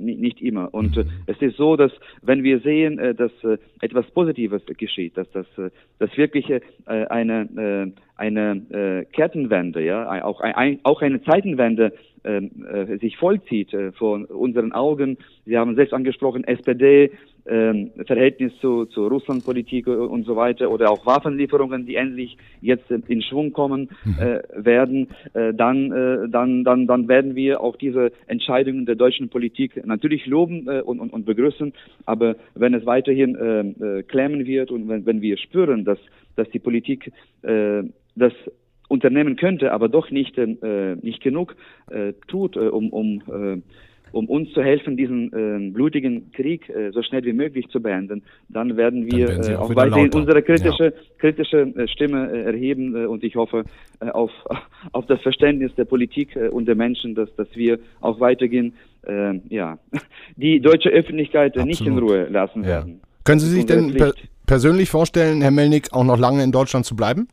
nicht 0.00 0.40
immer. 0.40 0.72
Und 0.72 0.96
es 1.26 1.40
ist 1.40 1.56
so, 1.56 1.76
dass 1.76 1.92
wenn 2.22 2.42
wir 2.42 2.60
sehen, 2.60 2.96
dass 3.16 3.32
etwas 3.80 4.06
Positives 4.12 4.62
geschieht, 4.78 5.16
dass 5.16 5.30
das, 5.32 5.46
dass 5.98 6.16
wirklich 6.16 6.46
eine, 6.86 7.92
eine 8.16 9.06
Kettenwende, 9.12 9.84
ja, 9.84 10.24
auch, 10.24 10.42
auch 10.82 11.02
eine 11.02 11.22
Zeitenwende 11.22 11.92
sich 13.00 13.16
vollzieht 13.16 13.76
vor 13.94 14.30
unseren 14.30 14.72
Augen. 14.72 15.18
Sie 15.44 15.58
haben 15.58 15.74
selbst 15.74 15.92
angesprochen, 15.92 16.44
SPD, 16.44 17.10
ähm, 17.48 17.90
Verhältnis 18.06 18.52
zu, 18.60 18.86
zu 18.86 19.06
Russlandpolitik 19.06 19.86
und 19.86 20.24
so 20.24 20.36
weiter 20.36 20.70
oder 20.70 20.90
auch 20.90 21.06
Waffenlieferungen, 21.06 21.86
die 21.86 21.96
endlich 21.96 22.36
jetzt 22.60 22.90
in 22.90 23.22
Schwung 23.22 23.52
kommen 23.52 23.90
mhm. 24.04 24.14
äh, 24.18 24.40
werden, 24.56 25.08
äh, 25.34 25.54
dann, 25.54 25.92
äh, 25.92 26.28
dann, 26.28 26.64
dann, 26.64 26.86
dann 26.86 27.08
werden 27.08 27.34
wir 27.34 27.60
auch 27.60 27.76
diese 27.76 28.12
Entscheidungen 28.26 28.86
der 28.86 28.94
deutschen 28.94 29.28
Politik 29.28 29.84
natürlich 29.86 30.26
loben 30.26 30.68
äh, 30.68 30.80
und, 30.80 31.00
und, 31.00 31.12
und 31.12 31.24
begrüßen. 31.24 31.72
Aber 32.04 32.36
wenn 32.54 32.74
es 32.74 32.86
weiterhin 32.86 33.34
äh, 33.36 33.98
äh, 33.98 34.02
klemmen 34.02 34.46
wird 34.46 34.70
und 34.70 34.88
wenn, 34.88 35.06
wenn 35.06 35.20
wir 35.20 35.38
spüren, 35.38 35.84
dass, 35.84 35.98
dass 36.36 36.48
die 36.50 36.58
Politik 36.58 37.12
äh, 37.42 37.82
das 38.14 38.32
unternehmen 38.88 39.36
könnte, 39.36 39.72
aber 39.72 39.88
doch 39.88 40.10
nicht, 40.10 40.38
äh, 40.38 40.96
nicht 41.00 41.22
genug 41.22 41.56
äh, 41.90 42.12
tut, 42.28 42.56
äh, 42.56 42.60
um, 42.60 42.90
um 42.90 43.22
äh, 43.28 43.60
um 44.12 44.28
uns 44.28 44.52
zu 44.52 44.62
helfen, 44.62 44.96
diesen 44.96 45.32
äh, 45.32 45.70
blutigen 45.70 46.30
Krieg 46.32 46.68
äh, 46.68 46.90
so 46.92 47.02
schnell 47.02 47.24
wie 47.24 47.32
möglich 47.32 47.66
zu 47.68 47.80
beenden, 47.80 48.22
dann 48.48 48.76
werden 48.76 49.10
wir 49.10 49.26
dann 49.26 49.52
äh, 49.52 49.56
auch, 49.56 49.70
auch 49.70 49.76
weiterhin 49.76 50.12
unsere 50.12 50.42
kritische, 50.42 50.84
ja. 50.84 50.92
kritische 51.18 51.60
äh, 51.60 51.88
Stimme 51.88 52.30
äh, 52.30 52.44
erheben 52.44 52.94
äh, 52.96 53.06
und 53.06 53.24
ich 53.24 53.36
hoffe 53.36 53.64
äh, 54.00 54.08
auf, 54.10 54.30
auf 54.92 55.06
das 55.06 55.20
Verständnis 55.22 55.74
der 55.76 55.84
Politik 55.84 56.36
äh, 56.36 56.48
und 56.48 56.66
der 56.66 56.74
Menschen, 56.74 57.14
dass, 57.14 57.34
dass 57.36 57.48
wir 57.54 57.78
auch 58.00 58.20
weitergehen, 58.20 58.74
äh, 59.06 59.38
ja, 59.48 59.78
die 60.36 60.60
deutsche 60.60 60.88
Öffentlichkeit 60.90 61.56
äh, 61.56 61.64
nicht 61.64 61.86
in 61.86 61.98
Ruhe 61.98 62.28
lassen 62.28 62.62
ja. 62.62 62.68
werden. 62.68 63.00
Können 63.24 63.40
Sie 63.40 63.50
sich 63.50 63.66
denn 63.66 63.92
per 63.94 64.12
persönlich 64.46 64.88
vorstellen, 64.88 65.42
Herr 65.42 65.50
Melnik, 65.50 65.92
auch 65.92 66.04
noch 66.04 66.18
lange 66.18 66.44
in 66.44 66.52
Deutschland 66.52 66.86
zu 66.86 66.94
bleiben? 66.94 67.26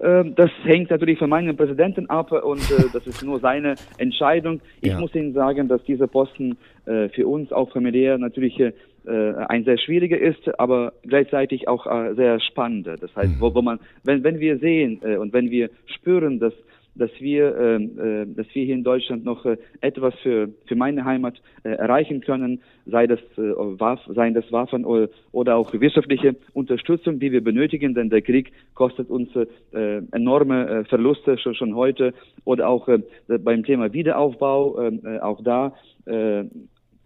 Ähm, 0.00 0.34
das 0.36 0.50
hängt 0.62 0.90
natürlich 0.90 1.18
von 1.18 1.30
meinem 1.30 1.56
Präsidenten 1.56 2.08
ab 2.08 2.30
und 2.32 2.60
äh, 2.70 2.84
das 2.92 3.06
ist 3.06 3.24
nur 3.24 3.40
seine 3.40 3.74
Entscheidung. 3.98 4.60
Ich 4.80 4.90
ja. 4.90 5.00
muss 5.00 5.14
Ihnen 5.14 5.32
sagen, 5.32 5.68
dass 5.68 5.82
dieser 5.84 6.06
Posten 6.06 6.56
äh, 6.86 7.08
für 7.08 7.26
uns 7.26 7.52
auch 7.52 7.72
familiär 7.72 8.16
natürlich 8.18 8.58
äh, 8.60 8.72
ein 9.04 9.64
sehr 9.64 9.78
schwieriger 9.78 10.18
ist, 10.18 10.58
aber 10.60 10.92
gleichzeitig 11.02 11.66
auch 11.66 11.86
sehr 12.14 12.40
spannender. 12.40 12.96
Das 12.96 13.14
heißt, 13.16 13.36
mhm. 13.36 13.40
wo, 13.40 13.54
wo 13.54 13.62
man, 13.62 13.80
wenn, 14.04 14.22
wenn 14.22 14.38
wir 14.38 14.58
sehen 14.58 14.98
und 14.98 15.32
wenn 15.32 15.50
wir 15.50 15.70
spüren, 15.86 16.38
dass 16.38 16.52
dass 16.98 17.10
wir, 17.20 17.56
äh, 17.56 17.76
äh, 17.76 18.26
dass 18.26 18.46
wir 18.52 18.64
hier 18.64 18.74
in 18.74 18.84
Deutschland 18.84 19.24
noch 19.24 19.46
äh, 19.46 19.56
etwas 19.80 20.14
für, 20.22 20.50
für 20.66 20.76
meine 20.76 21.04
Heimat 21.04 21.40
äh, 21.62 21.70
erreichen 21.70 22.20
können, 22.20 22.60
sei 22.86 23.06
das, 23.06 23.20
seien 23.34 24.34
das 24.34 24.50
Waffen 24.52 24.84
oder, 24.84 25.56
auch 25.56 25.72
wirtschaftliche 25.72 26.36
Unterstützung, 26.52 27.20
die 27.20 27.32
wir 27.32 27.42
benötigen, 27.42 27.94
denn 27.94 28.10
der 28.10 28.22
Krieg 28.22 28.52
kostet 28.74 29.08
uns 29.10 29.28
enorme 29.72 30.84
Verluste 30.88 31.38
schon, 31.38 31.54
schon 31.54 31.74
heute 31.74 32.12
oder 32.44 32.68
auch 32.68 32.88
beim 33.26 33.64
Thema 33.64 33.92
Wiederaufbau, 33.92 34.80
äh, 34.80 35.18
auch 35.20 35.42
da 35.42 35.74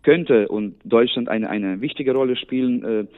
könnte 0.02 0.48
und 0.48 0.74
Deutschland 0.84 1.28
eine, 1.28 1.50
eine 1.50 1.80
wichtige 1.80 2.12
Rolle 2.12 2.36
spielen, 2.36 3.08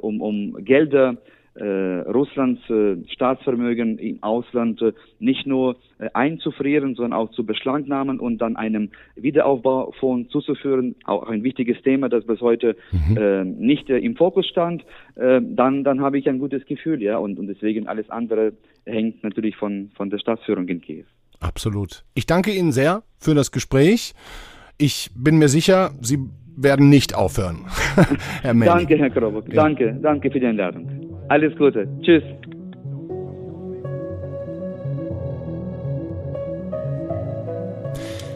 um, 0.00 0.20
um 0.20 0.64
Gelder 0.64 1.12
äh, 1.12 1.16
Russlands 1.60 2.60
äh, 2.68 2.96
Staatsvermögen 3.12 3.98
im 3.98 4.22
Ausland 4.22 4.82
äh, 4.82 4.92
nicht 5.18 5.46
nur 5.46 5.76
äh, 5.98 6.08
einzufrieren, 6.12 6.94
sondern 6.94 7.12
auch 7.12 7.30
zu 7.30 7.46
beschlagnahmen 7.46 8.18
und 8.18 8.38
dann 8.38 8.56
einem 8.56 8.90
Wiederaufbaufonds 9.14 10.30
zuzuführen, 10.30 10.96
auch 11.04 11.28
ein 11.28 11.44
wichtiges 11.44 11.80
Thema, 11.82 12.08
das 12.08 12.26
bis 12.26 12.40
heute 12.40 12.76
mhm. 12.90 13.16
äh, 13.16 13.44
nicht 13.44 13.88
äh, 13.88 13.98
im 13.98 14.16
Fokus 14.16 14.46
stand, 14.46 14.84
äh, 15.14 15.40
dann, 15.42 15.84
dann 15.84 16.00
habe 16.00 16.18
ich 16.18 16.28
ein 16.28 16.38
gutes 16.38 16.64
Gefühl, 16.66 17.00
ja, 17.02 17.18
und, 17.18 17.38
und 17.38 17.46
deswegen 17.46 17.86
alles 17.86 18.10
andere 18.10 18.54
hängt 18.84 19.22
natürlich 19.22 19.56
von, 19.56 19.90
von 19.96 20.10
der 20.10 20.18
Staatsführung 20.18 20.66
in 20.68 20.80
Kiew. 20.80 21.04
Absolut. 21.40 22.04
Ich 22.14 22.26
danke 22.26 22.52
Ihnen 22.52 22.72
sehr 22.72 23.02
für 23.18 23.34
das 23.34 23.52
Gespräch. 23.52 24.14
Ich 24.78 25.10
bin 25.14 25.38
mir 25.38 25.48
sicher, 25.48 25.92
Sie 26.00 26.18
werden 26.56 26.88
nicht 26.88 27.14
aufhören, 27.14 27.66
Herr 28.42 28.54
Manning. 28.54 28.86
Danke, 28.86 28.96
Herr 28.96 29.10
Krobok. 29.10 29.48
Ja. 29.48 29.62
Danke, 29.62 29.98
danke 30.00 30.30
für 30.30 30.40
die 30.40 30.46
Einladung. 30.46 31.13
Alles 31.28 31.56
Gute. 31.56 31.88
Tschüss. 32.02 32.22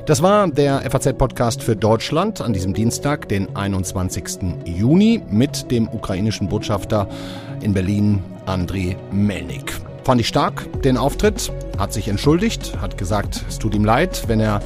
Das 0.07 0.22
war 0.22 0.48
der 0.48 0.90
FAZ-Podcast 0.90 1.62
für 1.62 1.77
Deutschland 1.77 2.40
an 2.40 2.55
diesem 2.55 2.72
Dienstag, 2.72 3.29
den 3.29 3.55
21. 3.55 4.38
Juni, 4.64 5.20
mit 5.31 5.70
dem 5.70 5.87
ukrainischen 5.87 6.48
Botschafter 6.48 7.07
in 7.61 7.74
Berlin, 7.74 8.22
Andrei 8.46 8.96
Melnik. 9.12 9.74
Fand 10.05 10.22
ich 10.22 10.29
stark, 10.29 10.66
den 10.83 10.96
Auftritt, 10.96 11.53
hat 11.77 11.92
sich 11.92 12.09
entschuldigt, 12.09 12.81
hat 12.81 12.96
gesagt, 12.96 13.44
es 13.46 13.59
tut 13.59 13.74
ihm 13.74 13.85
leid, 13.85 14.24
wenn 14.29 14.40
er 14.40 14.62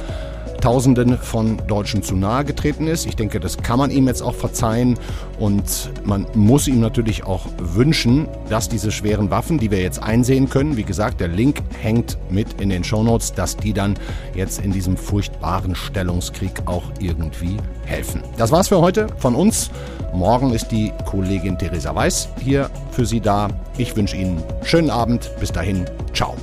Tausenden 0.63 1.17
von 1.17 1.57
Deutschen 1.67 2.03
zu 2.03 2.15
nahe 2.15 2.45
getreten 2.45 2.87
ist. 2.87 3.05
Ich 3.05 3.17
denke, 3.17 3.41
das 3.41 3.57
kann 3.57 3.77
man 3.77 3.91
ihm 3.91 4.07
jetzt 4.07 4.21
auch 4.21 4.33
verzeihen 4.33 4.97
und 5.37 5.91
man 6.05 6.25
muss 6.35 6.69
ihm 6.69 6.79
natürlich 6.79 7.25
auch 7.25 7.47
wünschen, 7.57 8.29
dass 8.47 8.69
diese 8.69 8.89
schweren 8.89 9.29
Waffen, 9.29 9.57
die 9.57 9.71
wir 9.71 9.81
jetzt 9.81 10.01
einsehen 10.01 10.49
können, 10.49 10.77
wie 10.77 10.85
gesagt, 10.85 11.19
der 11.19 11.27
Link 11.27 11.61
hängt 11.81 12.17
mit 12.29 12.61
in 12.61 12.69
den 12.69 12.85
Shownotes, 12.85 13.33
dass 13.33 13.57
die 13.57 13.73
dann 13.73 13.95
jetzt 14.35 14.61
in 14.61 14.71
diesem 14.71 14.95
furchtbaren 14.95 15.75
Stellungskrieg 15.75 16.53
auch 16.63 16.83
irgendwie 16.97 17.57
helfen. 17.83 18.21
Das 18.37 18.53
war's 18.53 18.69
für 18.69 18.79
heute 18.79 19.07
von 19.17 19.35
uns. 19.35 19.69
Morgen 20.13 20.53
ist 20.53 20.69
die 20.69 20.93
Kollegin 21.05 21.57
Theresa 21.57 21.93
Weiß 21.93 22.29
hier 22.39 22.69
für 22.91 23.05
Sie 23.05 23.19
da. 23.19 23.49
Ich 23.77 23.97
wünsche 23.97 24.15
Ihnen 24.15 24.37
einen 24.37 24.65
schönen 24.65 24.89
Abend. 24.89 25.29
Bis 25.41 25.51
dahin, 25.51 25.83
ciao. 26.13 26.37